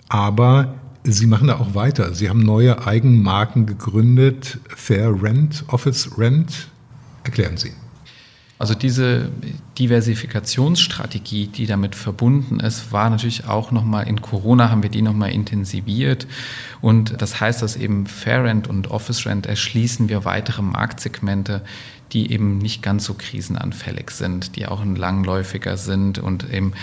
Aber 0.09 0.75
Sie 1.05 1.27
machen 1.27 1.49
da 1.49 1.57
auch 1.59 1.75
weiter. 1.75 2.15
Sie 2.15 2.31
haben 2.31 2.41
neue 2.41 2.87
Eigenmarken 2.87 3.67
gegründet. 3.67 4.59
Fair 4.69 5.23
Rent, 5.23 5.65
Office 5.69 6.17
Rent. 6.17 6.69
Erklären 7.25 7.59
Sie. 7.59 7.73
Also 8.57 8.75
diese 8.75 9.31
Diversifikationsstrategie, 9.79 11.49
die 11.49 11.67
damit 11.67 11.97
verbunden 11.97 12.61
ist, 12.61 12.93
war 12.93 13.11
natürlich 13.11 13.49
auch 13.49 13.73
nochmal 13.73 14.07
in 14.07 14.23
Corona 14.23 14.71
haben 14.71 14.83
wir 14.85 14.91
die 14.91 15.03
nochmal 15.03 15.33
intensiviert. 15.33 16.29
Und 16.81 17.21
das 17.21 17.41
heißt, 17.41 17.63
dass 17.63 17.75
eben 17.75 18.07
Fair 18.07 18.45
Rent 18.45 18.69
und 18.69 18.91
Office 18.93 19.27
Rent 19.27 19.47
erschließen 19.47 20.09
wir 20.09 20.25
weitere 20.25 20.63
Marktsegmente, 20.63 21.63
die 22.13 22.31
eben 22.31 22.59
nicht 22.59 22.81
ganz 22.81 23.05
so 23.05 23.15
krisenanfällig 23.15 24.11
sind, 24.11 24.55
die 24.55 24.67
auch 24.67 24.85
langläufiger 24.85 25.77
sind 25.77 26.21
und 26.21 26.49
eben 26.53 26.75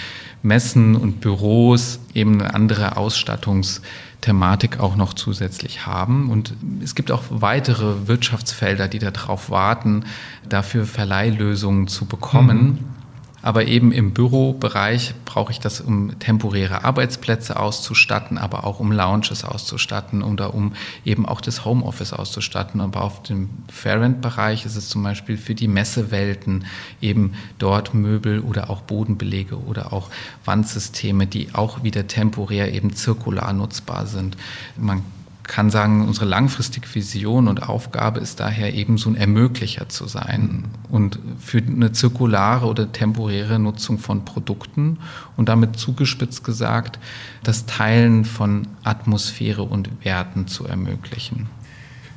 Messen 0.44 0.98
und 0.98 1.22
Büros 1.22 2.00
eben 2.14 2.42
eine 2.42 2.54
andere 2.54 2.98
Ausstattungs- 2.98 3.82
Thematik 4.22 4.80
auch 4.80 4.96
noch 4.96 5.14
zusätzlich 5.14 5.86
haben. 5.86 6.30
Und 6.30 6.54
es 6.84 6.96
gibt 6.96 7.12
auch 7.12 7.24
weitere 7.30 8.08
Wirtschaftsfelder, 8.08 8.88
die 8.88 9.00
darauf 9.00 9.50
warten, 9.50 10.06
dafür 10.48 10.86
Verleihlösungen 10.86 11.88
zu 11.88 12.06
bekommen. 12.06 12.58
Mhm. 12.58 13.01
Aber 13.42 13.66
eben 13.66 13.92
im 13.92 14.12
Bürobereich 14.12 15.14
brauche 15.26 15.52
ich 15.52 15.60
das, 15.60 15.82
um 15.82 16.20
temporäre 16.20 16.84
Arbeitsplätze 16.84 17.60
auszustatten, 17.60 18.38
aber 18.38 18.66
auch 18.66 18.80
um 18.80 18.92
Lounges 18.92 19.44
auszustatten 19.44 20.22
oder 20.22 20.54
um 20.54 20.74
eben 21.06 21.26
auch 21.26 21.42
das 21.42 21.66
Homeoffice 21.66 22.14
auszustatten. 22.14 22.82
Aber 22.82 23.02
auf 23.02 23.24
dem 23.24 23.50
Fairrent-Bereich 23.72 24.66
ist 24.66 24.76
es 24.76 24.90
zum 24.90 25.04
Beispiel 25.04 25.38
für 25.38 25.56
die 25.56 25.68
Messewelten 25.68 26.66
eben 27.02 27.34
dort 27.58 27.94
Möbel 27.94 28.42
oder 28.42 28.70
auch 28.70 28.82
Bodenbelege 28.82 29.58
oder 29.58 29.94
auch 29.94 30.10
Wandsysteme, 30.46 31.26
die 31.26 31.54
auch 31.54 31.84
wieder 31.84 32.08
temporär 32.08 32.74
eben 32.74 32.94
zirkular 32.94 33.54
nutzbar 33.54 34.06
sind. 34.06 34.38
Man 34.78 35.04
kann 35.52 35.70
sagen, 35.70 36.08
unsere 36.08 36.26
langfristige 36.26 36.88
Vision 36.96 37.50
und 37.50 37.68
Aufgabe 37.68 38.22
ist 38.22 38.40
daher 38.40 38.74
eben 38.74 38.98
so 38.98 39.10
ein 39.10 39.18
Ermöglicher 39.18 39.90
zu 39.90 40.08
sein 40.08 40.64
und 40.90 41.20
für 41.42 41.58
eine 41.58 41.92
zirkulare 41.92 42.66
oder 42.68 42.90
temporäre 42.94 43.60
Nutzung 43.60 44.00
von 44.00 44.24
Produkten 44.24 45.00
und 45.36 45.50
damit 45.50 45.76
zugespitzt 45.76 46.46
gesagt, 46.46 47.00
das 47.44 47.66
Teilen 47.66 48.24
von 48.24 48.66
Atmosphäre 48.86 49.64
und 49.64 49.90
Werten 50.06 50.48
zu 50.48 50.66
ermöglichen. 50.68 51.50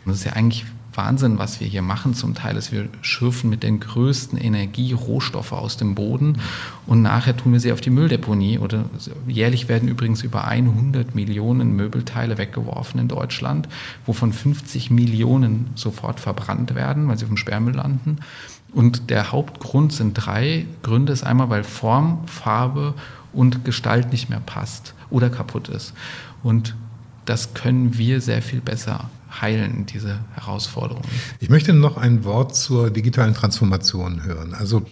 Das 0.06 0.18
ist 0.18 0.24
ja 0.26 0.34
eigentlich 0.34 0.64
Wahnsinn, 0.96 1.38
was 1.38 1.60
wir 1.60 1.66
hier 1.66 1.82
machen. 1.82 2.14
Zum 2.14 2.34
Teil 2.34 2.56
ist, 2.56 2.72
wir 2.72 2.88
schürfen 3.02 3.50
mit 3.50 3.62
den 3.62 3.80
größten 3.80 4.38
Energierohstoffe 4.38 5.52
aus 5.52 5.76
dem 5.76 5.94
Boden 5.94 6.38
und 6.86 7.02
nachher 7.02 7.36
tun 7.36 7.52
wir 7.52 7.60
sie 7.60 7.72
auf 7.72 7.80
die 7.80 7.90
Mülldeponie. 7.90 8.58
Oder 8.58 8.84
jährlich 9.26 9.68
werden 9.68 9.88
übrigens 9.88 10.22
über 10.22 10.44
100 10.46 11.14
Millionen 11.14 11.74
Möbelteile 11.76 12.38
weggeworfen 12.38 13.00
in 13.00 13.08
Deutschland, 13.08 13.68
wovon 14.06 14.32
50 14.32 14.90
Millionen 14.90 15.70
sofort 15.74 16.20
verbrannt 16.20 16.74
werden, 16.74 17.08
weil 17.08 17.18
sie 17.18 17.24
auf 17.24 17.30
dem 17.30 17.36
Sperrmüll 17.36 17.74
landen. 17.74 18.18
Und 18.72 19.10
der 19.10 19.30
Hauptgrund 19.30 19.92
sind 19.92 20.14
drei 20.14 20.66
Gründe. 20.82 21.12
Ist 21.12 21.22
einmal, 21.22 21.48
weil 21.48 21.62
Form, 21.62 22.26
Farbe 22.26 22.94
und 23.32 23.64
Gestalt 23.64 24.10
nicht 24.10 24.30
mehr 24.30 24.40
passt 24.40 24.94
oder 25.10 25.30
kaputt 25.30 25.68
ist. 25.68 25.94
Und 26.42 26.74
das 27.24 27.54
können 27.54 27.96
wir 27.96 28.20
sehr 28.20 28.42
viel 28.42 28.60
besser 28.60 29.08
heilen, 29.40 29.86
diese 29.86 30.20
Herausforderungen. 30.34 31.08
Ich 31.40 31.48
möchte 31.48 31.72
noch 31.72 31.96
ein 31.96 32.24
Wort 32.24 32.54
zur 32.54 32.90
digitalen 32.90 33.34
Transformation 33.34 34.24
hören. 34.24 34.54
Also 34.54 34.82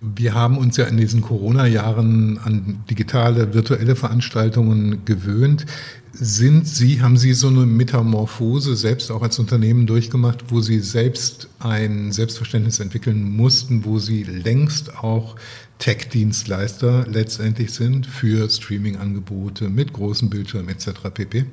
wir 0.00 0.34
haben 0.34 0.56
uns 0.56 0.78
ja 0.78 0.86
in 0.86 0.96
diesen 0.96 1.20
Corona-Jahren 1.20 2.38
an 2.38 2.84
digitale, 2.88 3.52
virtuelle 3.52 3.96
Veranstaltungen 3.96 5.04
gewöhnt. 5.04 5.66
Sind 6.12 6.66
Sie, 6.66 7.02
haben 7.02 7.18
Sie 7.18 7.34
so 7.34 7.48
eine 7.48 7.66
Metamorphose 7.66 8.76
selbst 8.76 9.10
auch 9.10 9.22
als 9.22 9.38
Unternehmen 9.38 9.86
durchgemacht, 9.86 10.44
wo 10.48 10.60
Sie 10.60 10.80
selbst 10.80 11.48
ein 11.58 12.12
Selbstverständnis 12.12 12.80
entwickeln 12.80 13.36
mussten, 13.36 13.84
wo 13.84 13.98
Sie 13.98 14.22
längst 14.22 14.96
auch 14.98 15.36
Tech-Dienstleister 15.78 17.06
letztendlich 17.06 17.72
sind 17.72 18.06
für 18.06 18.48
Streaming-Angebote 18.48 19.68
mit 19.68 19.92
großen 19.92 20.30
Bildschirmen 20.30 20.70
etc. 20.70 20.90
pp? 21.12 21.44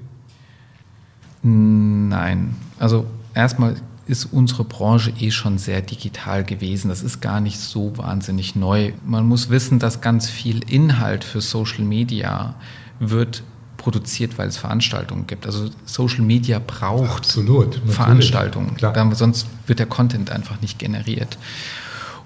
Nein. 1.44 2.56
Also 2.80 3.06
erstmal 3.34 3.76
ist 4.08 4.26
unsere 4.32 4.64
Branche 4.64 5.12
eh 5.20 5.32
schon 5.32 5.58
sehr 5.58 5.82
digital 5.82 6.44
gewesen. 6.44 6.90
Das 6.90 7.04
ist 7.04 7.22
gar 7.22 7.42
nicht 7.42 7.60
so 7.60 7.98
wahnsinnig 7.98 8.56
neu. 8.56 8.94
Man 9.06 9.28
muss 9.28 9.50
wissen, 9.50 9.80
dass 9.80 10.02
ganz 10.02 10.30
viel 10.30 10.62
Inhalt 10.70 11.24
für 11.24 11.42
Social 11.42 11.84
Media 11.84 12.56
wird 13.00 13.44
produziert, 13.76 14.38
weil 14.38 14.48
es 14.48 14.58
Veranstaltungen 14.58 15.28
gibt. 15.28 15.46
Also 15.46 15.70
Social 15.86 16.22
Media 16.22 16.60
braucht 16.66 17.20
Absolut, 17.20 17.82
Veranstaltungen. 17.86 18.76
Klar. 18.76 19.16
Sonst 19.16 19.48
wird 19.68 19.80
der 19.80 19.86
Content 19.86 20.32
einfach 20.32 20.62
nicht 20.62 20.80
generiert. 20.80 21.38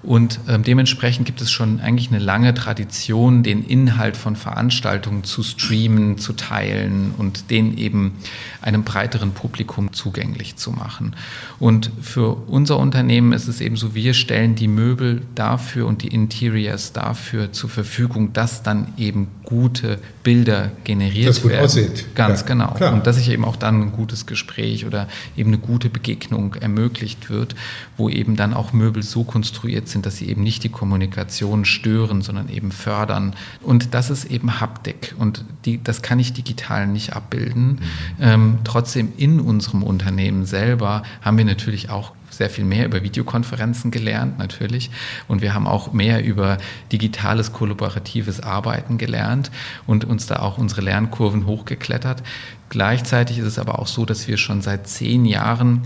Und 0.02 0.40
ähm, 0.48 0.64
dementsprechend 0.64 1.26
gibt 1.26 1.40
es 1.40 1.50
schon 1.50 1.80
eigentlich 1.80 2.08
eine 2.08 2.18
lange 2.18 2.54
Tradition, 2.54 3.44
den 3.44 3.64
Inhalt 3.64 4.16
von 4.16 4.34
Veranstaltungen 4.34 5.22
zu 5.22 5.44
streamen, 5.44 6.18
zu 6.18 6.32
teilen 6.32 7.14
und 7.16 7.50
den 7.50 7.78
eben 7.78 8.14
einem 8.60 8.82
breiteren 8.82 9.32
Publikum 9.32 9.92
zugänglich 9.92 10.56
zu 10.56 10.72
machen. 10.72 11.14
Und 11.60 11.90
für 12.00 12.34
unser 12.48 12.78
Unternehmen 12.78 13.32
ist 13.32 13.46
es 13.46 13.60
eben 13.60 13.76
so, 13.76 13.94
wir 13.94 14.14
stellen 14.14 14.56
die 14.56 14.68
Möbel 14.68 15.22
dafür 15.36 15.86
und 15.86 16.02
die 16.02 16.08
Interiors 16.08 16.92
dafür 16.92 17.52
zur 17.52 17.70
Verfügung, 17.70 18.32
dass 18.32 18.64
dann 18.64 18.92
eben 18.96 19.28
gute 19.44 19.98
Bilder 20.22 20.70
generiert 20.84 21.28
das 21.28 21.42
gut 21.42 21.52
werden. 21.52 21.64
Aussieht. 21.64 22.14
Ganz 22.14 22.40
ja, 22.40 22.46
genau. 22.46 22.72
Klar. 22.74 22.94
Und 22.94 23.06
dass 23.06 23.16
sich 23.16 23.28
eben 23.28 23.44
auch 23.44 23.56
dann 23.56 23.82
ein 23.82 23.92
gutes 23.92 24.26
Gespräch 24.26 24.86
oder 24.86 25.08
eben 25.36 25.50
eine 25.50 25.58
gute 25.58 25.90
Begegnung 25.90 26.54
ermöglicht 26.54 27.28
wird, 27.30 27.54
wo 27.96 28.08
eben 28.08 28.34
dann 28.36 28.54
auch 28.54 28.72
Möbel 28.72 29.02
so 29.02 29.24
konstruiert 29.24 29.88
sind, 29.92 30.06
dass 30.06 30.16
sie 30.16 30.28
eben 30.28 30.42
nicht 30.42 30.64
die 30.64 30.68
Kommunikation 30.68 31.64
stören, 31.64 32.22
sondern 32.22 32.48
eben 32.48 32.72
fördern. 32.72 33.34
Und 33.60 33.94
das 33.94 34.10
ist 34.10 34.24
eben 34.24 34.60
Haptik. 34.60 35.14
Und 35.18 35.44
die, 35.64 35.82
das 35.82 36.02
kann 36.02 36.18
ich 36.18 36.32
digital 36.32 36.86
nicht 36.86 37.14
abbilden. 37.14 37.66
Mhm. 37.66 37.78
Ähm, 38.20 38.58
trotzdem 38.64 39.12
in 39.16 39.40
unserem 39.40 39.82
Unternehmen 39.82 40.44
selber 40.44 41.02
haben 41.20 41.38
wir 41.38 41.44
natürlich 41.44 41.90
auch 41.90 42.12
sehr 42.30 42.48
viel 42.48 42.64
mehr 42.64 42.86
über 42.86 43.02
Videokonferenzen 43.02 43.90
gelernt, 43.90 44.38
natürlich. 44.38 44.90
Und 45.28 45.42
wir 45.42 45.52
haben 45.54 45.66
auch 45.66 45.92
mehr 45.92 46.24
über 46.24 46.56
digitales, 46.90 47.52
kollaboratives 47.52 48.40
Arbeiten 48.40 48.96
gelernt 48.96 49.50
und 49.86 50.06
uns 50.06 50.26
da 50.26 50.36
auch 50.36 50.56
unsere 50.56 50.80
Lernkurven 50.80 51.46
hochgeklettert. 51.46 52.22
Gleichzeitig 52.70 53.38
ist 53.38 53.46
es 53.46 53.58
aber 53.58 53.78
auch 53.78 53.86
so, 53.86 54.06
dass 54.06 54.28
wir 54.28 54.38
schon 54.38 54.62
seit 54.62 54.88
zehn 54.88 55.26
Jahren 55.26 55.82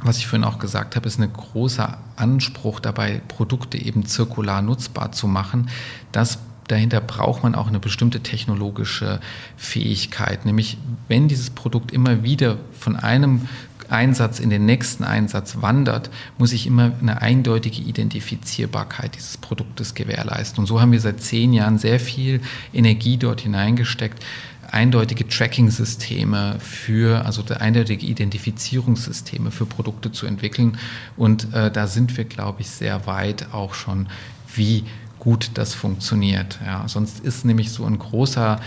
was 0.00 0.18
ich 0.18 0.26
vorhin 0.26 0.44
auch 0.44 0.58
gesagt 0.58 0.96
habe, 0.96 1.06
ist 1.06 1.18
ein 1.18 1.32
großer 1.32 1.98
Anspruch 2.18 2.80
dabei, 2.80 3.20
Produkte 3.28 3.78
eben 3.78 4.04
zirkular 4.06 4.62
nutzbar 4.62 5.12
zu 5.12 5.26
machen. 5.26 5.70
Das 6.12 6.38
dahinter 6.68 7.00
braucht 7.00 7.42
man 7.42 7.54
auch 7.54 7.68
eine 7.68 7.80
bestimmte 7.80 8.20
technologische 8.20 9.20
Fähigkeit, 9.56 10.44
nämlich 10.44 10.76
wenn 11.08 11.28
dieses 11.28 11.50
Produkt 11.50 11.92
immer 11.92 12.22
wieder 12.22 12.58
von 12.78 12.96
einem 12.96 13.48
Einsatz 13.90 14.38
in 14.38 14.50
den 14.50 14.66
nächsten 14.66 15.02
Einsatz 15.02 15.62
wandert, 15.62 16.10
muss 16.36 16.52
ich 16.52 16.66
immer 16.66 16.92
eine 17.00 17.22
eindeutige 17.22 17.80
Identifizierbarkeit 17.80 19.16
dieses 19.16 19.38
Produktes 19.38 19.94
gewährleisten. 19.94 20.60
Und 20.60 20.66
so 20.66 20.80
haben 20.80 20.92
wir 20.92 21.00
seit 21.00 21.22
zehn 21.22 21.52
Jahren 21.52 21.78
sehr 21.78 21.98
viel 21.98 22.40
Energie 22.74 23.16
dort 23.16 23.40
hineingesteckt, 23.40 24.22
eindeutige 24.70 25.26
Tracking-Systeme 25.26 26.56
für, 26.60 27.24
also 27.24 27.42
eindeutige 27.58 28.06
Identifizierungssysteme 28.06 29.50
für 29.50 29.66
Produkte 29.66 30.12
zu 30.12 30.26
entwickeln. 30.26 30.78
Und 31.16 31.52
äh, 31.54 31.70
da 31.70 31.86
sind 31.86 32.16
wir, 32.16 32.24
glaube 32.24 32.60
ich, 32.60 32.70
sehr 32.70 33.06
weit 33.06 33.52
auch 33.52 33.74
schon, 33.74 34.08
wie 34.54 34.84
gut 35.18 35.50
das 35.54 35.74
funktioniert. 35.74 36.58
Ja, 36.64 36.86
sonst 36.86 37.20
ist 37.20 37.44
nämlich 37.44 37.70
so 37.70 37.84
ein 37.84 37.98
großer 37.98 38.60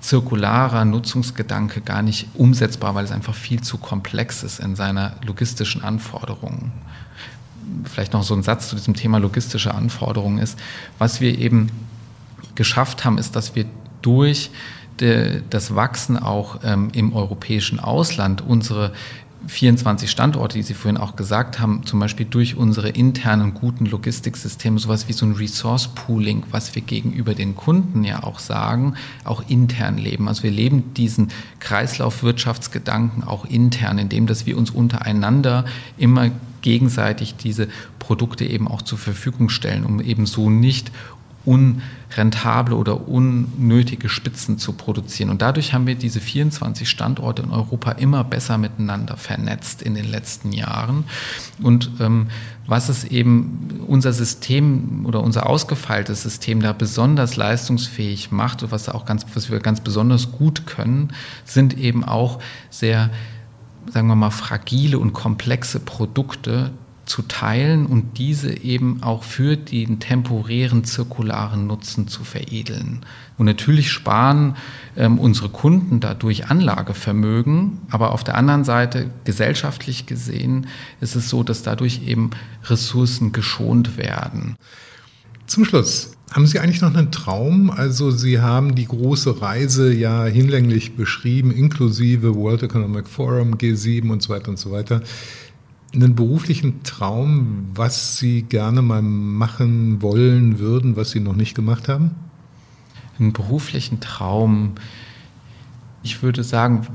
zirkularer 0.00 0.84
Nutzungsgedanke 0.84 1.80
gar 1.80 2.02
nicht 2.02 2.28
umsetzbar, 2.34 2.94
weil 2.94 3.04
es 3.04 3.10
einfach 3.10 3.34
viel 3.34 3.62
zu 3.62 3.78
komplex 3.78 4.42
ist 4.42 4.60
in 4.60 4.76
seiner 4.76 5.16
logistischen 5.24 5.82
Anforderungen. 5.82 6.72
Vielleicht 7.84 8.12
noch 8.12 8.22
so 8.22 8.34
ein 8.34 8.42
Satz 8.42 8.68
zu 8.68 8.76
diesem 8.76 8.94
Thema 8.94 9.18
logistische 9.18 9.74
Anforderungen 9.74 10.38
ist, 10.38 10.58
was 10.98 11.22
wir 11.22 11.38
eben 11.38 11.70
geschafft 12.54 13.04
haben, 13.04 13.16
ist, 13.16 13.34
dass 13.34 13.54
wir 13.54 13.64
durch 14.02 14.50
das 14.98 15.74
Wachsen 15.74 16.16
auch 16.16 16.60
ähm, 16.64 16.90
im 16.92 17.12
europäischen 17.14 17.80
Ausland 17.80 18.42
unsere 18.46 18.92
24 19.46 20.10
Standorte, 20.10 20.56
die 20.56 20.62
Sie 20.62 20.74
vorhin 20.74 20.96
auch 20.96 21.16
gesagt 21.16 21.58
haben, 21.58 21.84
zum 21.84 22.00
Beispiel 22.00 22.26
durch 22.26 22.56
unsere 22.56 22.88
internen 22.88 23.54
guten 23.54 23.86
Logistiksysteme, 23.86 24.78
sowas 24.78 25.08
wie 25.08 25.12
so 25.12 25.26
ein 25.26 25.32
Resource 25.32 25.88
Pooling, 25.88 26.44
was 26.50 26.74
wir 26.74 26.82
gegenüber 26.82 27.34
den 27.34 27.54
Kunden 27.54 28.04
ja 28.04 28.22
auch 28.22 28.38
sagen, 28.38 28.94
auch 29.24 29.44
intern 29.48 29.98
leben. 29.98 30.28
Also 30.28 30.44
wir 30.44 30.50
leben 30.50 30.94
diesen 30.94 31.28
Kreislaufwirtschaftsgedanken 31.60 33.24
auch 33.24 33.44
intern, 33.44 33.98
indem 33.98 34.26
dass 34.26 34.46
wir 34.46 34.56
uns 34.56 34.70
untereinander 34.70 35.64
immer 35.98 36.30
gegenseitig 36.62 37.36
diese 37.36 37.68
Produkte 37.98 38.46
eben 38.46 38.68
auch 38.68 38.82
zur 38.82 38.98
Verfügung 38.98 39.50
stellen, 39.50 39.84
um 39.84 40.00
eben 40.00 40.24
so 40.24 40.48
nicht 40.48 40.90
unrentable 41.44 42.76
oder 42.76 43.08
unnötige 43.08 44.08
Spitzen 44.08 44.58
zu 44.58 44.72
produzieren. 44.72 45.30
Und 45.30 45.42
dadurch 45.42 45.74
haben 45.74 45.86
wir 45.86 45.94
diese 45.94 46.20
24 46.20 46.88
Standorte 46.88 47.42
in 47.42 47.50
Europa 47.50 47.92
immer 47.92 48.24
besser 48.24 48.58
miteinander 48.58 49.16
vernetzt 49.16 49.82
in 49.82 49.94
den 49.94 50.10
letzten 50.10 50.52
Jahren. 50.52 51.04
Und 51.62 51.90
ähm, 52.00 52.28
was 52.66 52.88
es 52.88 53.04
eben 53.04 53.82
unser 53.86 54.12
System 54.12 55.04
oder 55.06 55.22
unser 55.22 55.48
ausgefeiltes 55.48 56.22
System 56.22 56.60
da 56.60 56.72
besonders 56.72 57.36
leistungsfähig 57.36 58.30
macht 58.32 58.62
und 58.62 58.72
was 58.72 58.88
auch 58.88 59.04
ganz, 59.04 59.26
was 59.34 59.50
wir 59.50 59.60
ganz 59.60 59.80
besonders 59.80 60.32
gut 60.32 60.66
können, 60.66 61.12
sind 61.44 61.76
eben 61.76 62.04
auch 62.04 62.40
sehr 62.70 63.10
sagen 63.92 64.08
wir 64.08 64.16
mal, 64.16 64.30
fragile 64.30 64.98
und 64.98 65.12
komplexe 65.12 65.78
Produkte 65.78 66.70
zu 67.06 67.22
teilen 67.22 67.86
und 67.86 68.18
diese 68.18 68.62
eben 68.62 69.02
auch 69.02 69.22
für 69.22 69.56
den 69.56 70.00
temporären 70.00 70.84
zirkularen 70.84 71.66
Nutzen 71.66 72.08
zu 72.08 72.24
veredeln. 72.24 73.00
Und 73.36 73.46
natürlich 73.46 73.90
sparen 73.90 74.56
ähm, 74.96 75.18
unsere 75.18 75.48
Kunden 75.48 76.00
dadurch 76.00 76.46
Anlagevermögen, 76.46 77.78
aber 77.90 78.12
auf 78.12 78.24
der 78.24 78.36
anderen 78.36 78.64
Seite 78.64 79.10
gesellschaftlich 79.24 80.06
gesehen 80.06 80.66
ist 81.00 81.16
es 81.16 81.28
so, 81.28 81.42
dass 81.42 81.62
dadurch 81.62 82.06
eben 82.06 82.30
Ressourcen 82.64 83.32
geschont 83.32 83.96
werden. 83.96 84.56
Zum 85.46 85.64
Schluss, 85.64 86.12
haben 86.32 86.46
Sie 86.46 86.58
eigentlich 86.58 86.80
noch 86.80 86.94
einen 86.94 87.12
Traum? 87.12 87.70
Also 87.70 88.10
Sie 88.10 88.40
haben 88.40 88.74
die 88.74 88.86
große 88.86 89.40
Reise 89.40 89.92
ja 89.92 90.24
hinlänglich 90.24 90.96
beschrieben, 90.96 91.52
inklusive 91.52 92.34
World 92.34 92.64
Economic 92.64 93.06
Forum, 93.06 93.54
G7 93.54 94.10
und 94.10 94.22
so 94.22 94.30
weiter 94.30 94.48
und 94.48 94.58
so 94.58 94.72
weiter 94.72 95.02
einen 95.94 96.14
beruflichen 96.14 96.82
Traum, 96.82 97.66
was 97.74 98.18
Sie 98.18 98.42
gerne 98.42 98.82
mal 98.82 99.02
machen 99.02 100.02
wollen 100.02 100.58
würden, 100.58 100.96
was 100.96 101.10
Sie 101.10 101.20
noch 101.20 101.36
nicht 101.36 101.54
gemacht 101.54 101.88
haben? 101.88 102.12
Einen 103.18 103.32
beruflichen 103.32 104.00
Traum 104.00 104.74
ich 106.04 106.22
würde 106.22 106.44
sagen, 106.44 106.86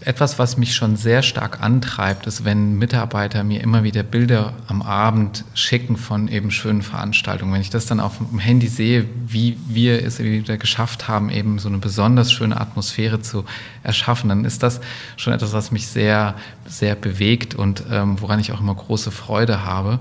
etwas, 0.00 0.38
was 0.38 0.56
mich 0.56 0.76
schon 0.76 0.96
sehr 0.96 1.22
stark 1.22 1.60
antreibt, 1.60 2.28
ist, 2.28 2.44
wenn 2.44 2.78
Mitarbeiter 2.78 3.42
mir 3.42 3.60
immer 3.60 3.82
wieder 3.82 4.04
Bilder 4.04 4.52
am 4.68 4.82
Abend 4.82 5.44
schicken 5.52 5.96
von 5.96 6.28
eben 6.28 6.52
schönen 6.52 6.82
Veranstaltungen. 6.82 7.52
Wenn 7.52 7.60
ich 7.60 7.70
das 7.70 7.86
dann 7.86 7.98
auf 7.98 8.18
dem 8.18 8.38
Handy 8.38 8.68
sehe, 8.68 9.06
wie 9.26 9.58
wir 9.66 10.04
es 10.04 10.20
wieder 10.20 10.58
geschafft 10.58 11.08
haben, 11.08 11.28
eben 11.28 11.58
so 11.58 11.68
eine 11.68 11.78
besonders 11.78 12.30
schöne 12.30 12.60
Atmosphäre 12.60 13.20
zu 13.20 13.44
erschaffen, 13.82 14.28
dann 14.28 14.44
ist 14.44 14.62
das 14.62 14.80
schon 15.16 15.32
etwas, 15.32 15.52
was 15.52 15.72
mich 15.72 15.88
sehr, 15.88 16.36
sehr 16.64 16.94
bewegt 16.94 17.56
und 17.56 17.82
ähm, 17.90 18.20
woran 18.20 18.38
ich 18.38 18.52
auch 18.52 18.60
immer 18.60 18.76
große 18.76 19.10
Freude 19.10 19.64
habe. 19.64 19.98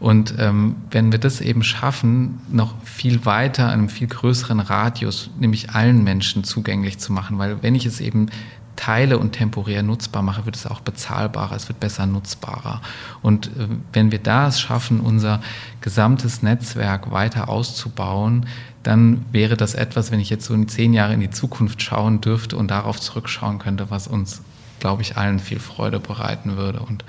Und 0.00 0.34
ähm, 0.38 0.74
wenn 0.90 1.12
wir 1.12 1.20
das 1.20 1.40
eben 1.40 1.62
schaffen, 1.62 2.40
noch 2.50 2.74
viel 2.82 3.24
weiter, 3.24 3.68
einem 3.68 3.88
viel 3.88 4.08
größeren 4.08 4.58
Radius, 4.58 5.30
nämlich 5.38 5.70
allen 5.70 6.02
Menschen 6.02 6.42
zugänglich 6.42 6.98
zu 6.98 7.12
machen, 7.12 7.38
weil 7.38 7.62
wenn 7.62 7.76
ich 7.76 7.86
es 7.86 7.91
eben 8.00 8.28
teile 8.76 9.18
und 9.18 9.32
temporär 9.32 9.82
nutzbar 9.82 10.22
mache, 10.22 10.44
wird 10.46 10.56
es 10.56 10.66
auch 10.66 10.80
bezahlbarer, 10.80 11.54
es 11.54 11.68
wird 11.68 11.78
besser 11.78 12.06
nutzbarer. 12.06 12.80
Und 13.20 13.48
äh, 13.48 13.68
wenn 13.92 14.10
wir 14.10 14.18
das 14.18 14.60
schaffen, 14.60 15.00
unser 15.00 15.40
gesamtes 15.80 16.42
Netzwerk 16.42 17.10
weiter 17.10 17.48
auszubauen, 17.48 18.46
dann 18.82 19.24
wäre 19.30 19.56
das 19.56 19.74
etwas, 19.74 20.10
wenn 20.10 20.20
ich 20.20 20.30
jetzt 20.30 20.46
so 20.46 20.54
in 20.54 20.68
zehn 20.68 20.92
Jahre 20.92 21.14
in 21.14 21.20
die 21.20 21.30
Zukunft 21.30 21.82
schauen 21.82 22.20
dürfte 22.20 22.56
und 22.56 22.70
darauf 22.70 23.00
zurückschauen 23.00 23.58
könnte, 23.58 23.90
was 23.90 24.08
uns 24.08 24.42
glaube 24.80 25.02
ich, 25.02 25.16
allen 25.16 25.38
viel 25.38 25.60
Freude 25.60 26.00
bereiten 26.00 26.56
würde 26.56 26.80
und 26.80 27.04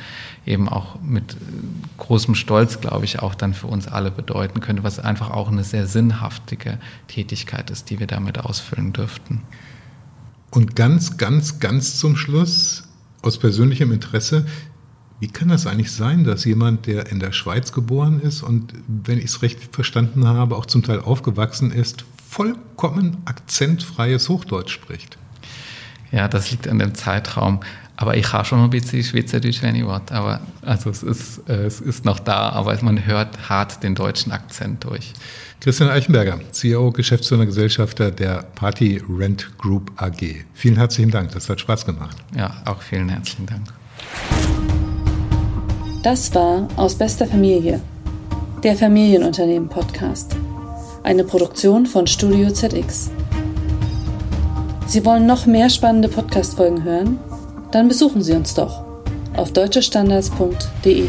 eben 0.45 0.69
auch 0.69 1.01
mit 1.01 1.35
großem 1.97 2.35
Stolz, 2.35 2.79
glaube 2.81 3.05
ich, 3.05 3.23
auch 3.23 3.33
dann 3.33 3.55
für 3.55 3.65
uns 3.65 3.87
alle 3.87 4.11
bedeuten 4.11 4.59
könnte, 4.59 4.83
was 4.83 4.99
einfach 4.99 5.31
auch 5.31 5.47
eine 5.47 5.63
sehr 5.63 5.87
sinnhaftige 5.87 6.77
Tätigkeit 7.07 7.71
ist, 7.71 7.89
die 7.89 7.99
wir 7.99 8.05
damit 8.05 8.37
ausfüllen 8.39 8.93
dürften. 8.93 9.41
Und 10.53 10.75
ganz, 10.75 11.17
ganz, 11.17 11.59
ganz 11.59 11.97
zum 11.97 12.15
Schluss, 12.15 12.83
aus 13.23 13.39
persönlichem 13.39 13.91
Interesse, 13.91 14.45
wie 15.19 15.27
kann 15.27 15.47
das 15.47 15.65
eigentlich 15.65 15.91
sein, 15.91 16.25
dass 16.25 16.45
jemand, 16.45 16.85
der 16.85 17.11
in 17.11 17.19
der 17.19 17.31
Schweiz 17.31 17.71
geboren 17.71 18.19
ist 18.19 18.43
und, 18.43 18.71
wenn 18.87 19.17
ich 19.17 19.25
es 19.25 19.41
recht 19.41 19.73
verstanden 19.73 20.27
habe, 20.27 20.55
auch 20.55 20.67
zum 20.67 20.83
Teil 20.83 20.99
aufgewachsen 20.99 21.71
ist, 21.71 22.05
vollkommen 22.29 23.17
akzentfreies 23.25 24.29
Hochdeutsch 24.29 24.71
spricht? 24.71 25.17
Ja, 26.13 26.27
das 26.27 26.51
liegt 26.51 26.67
an 26.67 26.79
dem 26.79 26.93
Zeitraum. 26.93 27.59
Aber 27.95 28.15
ich 28.17 28.31
habe 28.33 28.45
schon 28.45 28.59
ein 28.59 28.69
bisschen 28.69 29.03
Schweizerdeutsch, 29.03 29.61
wenn 29.61 29.75
ich 29.75 29.85
will. 29.85 30.01
Aber 30.09 30.39
also 30.61 30.89
es 30.89 31.03
ist, 31.03 31.49
äh, 31.49 31.65
es 31.65 31.81
ist 31.81 32.05
noch 32.05 32.19
da, 32.19 32.49
aber 32.49 32.77
man 32.81 33.05
hört 33.05 33.49
hart 33.49 33.83
den 33.83 33.95
deutschen 33.95 34.31
Akzent 34.31 34.83
durch. 34.83 35.13
Christian 35.59 35.89
Eichenberger, 35.89 36.39
CEO, 36.51 36.91
Geschäftsführer, 36.91 37.45
Gesellschafter 37.45 38.11
der 38.11 38.43
Party 38.55 39.01
Rent 39.09 39.57
Group 39.57 39.91
AG. 39.95 40.43
Vielen 40.53 40.75
herzlichen 40.75 41.11
Dank, 41.11 41.31
das 41.31 41.49
hat 41.49 41.61
Spaß 41.61 41.85
gemacht. 41.85 42.17
Ja, 42.35 42.61
auch 42.65 42.81
vielen 42.81 43.09
herzlichen 43.09 43.45
Dank. 43.45 43.61
Das 46.03 46.33
war 46.35 46.67
Aus 46.75 46.95
bester 46.95 47.27
Familie, 47.27 47.79
der 48.63 48.75
Familienunternehmen-Podcast. 48.75 50.35
Eine 51.03 51.23
Produktion 51.23 51.85
von 51.85 52.07
Studio 52.07 52.51
ZX. 52.51 53.11
Sie 54.85 55.05
wollen 55.05 55.25
noch 55.25 55.45
mehr 55.45 55.69
spannende 55.69 56.07
Podcast-Folgen 56.07 56.83
hören? 56.83 57.19
Dann 57.71 57.87
besuchen 57.87 58.21
Sie 58.21 58.33
uns 58.33 58.53
doch 58.53 58.83
auf 59.35 59.51
deutschestandards.de. 59.51 61.07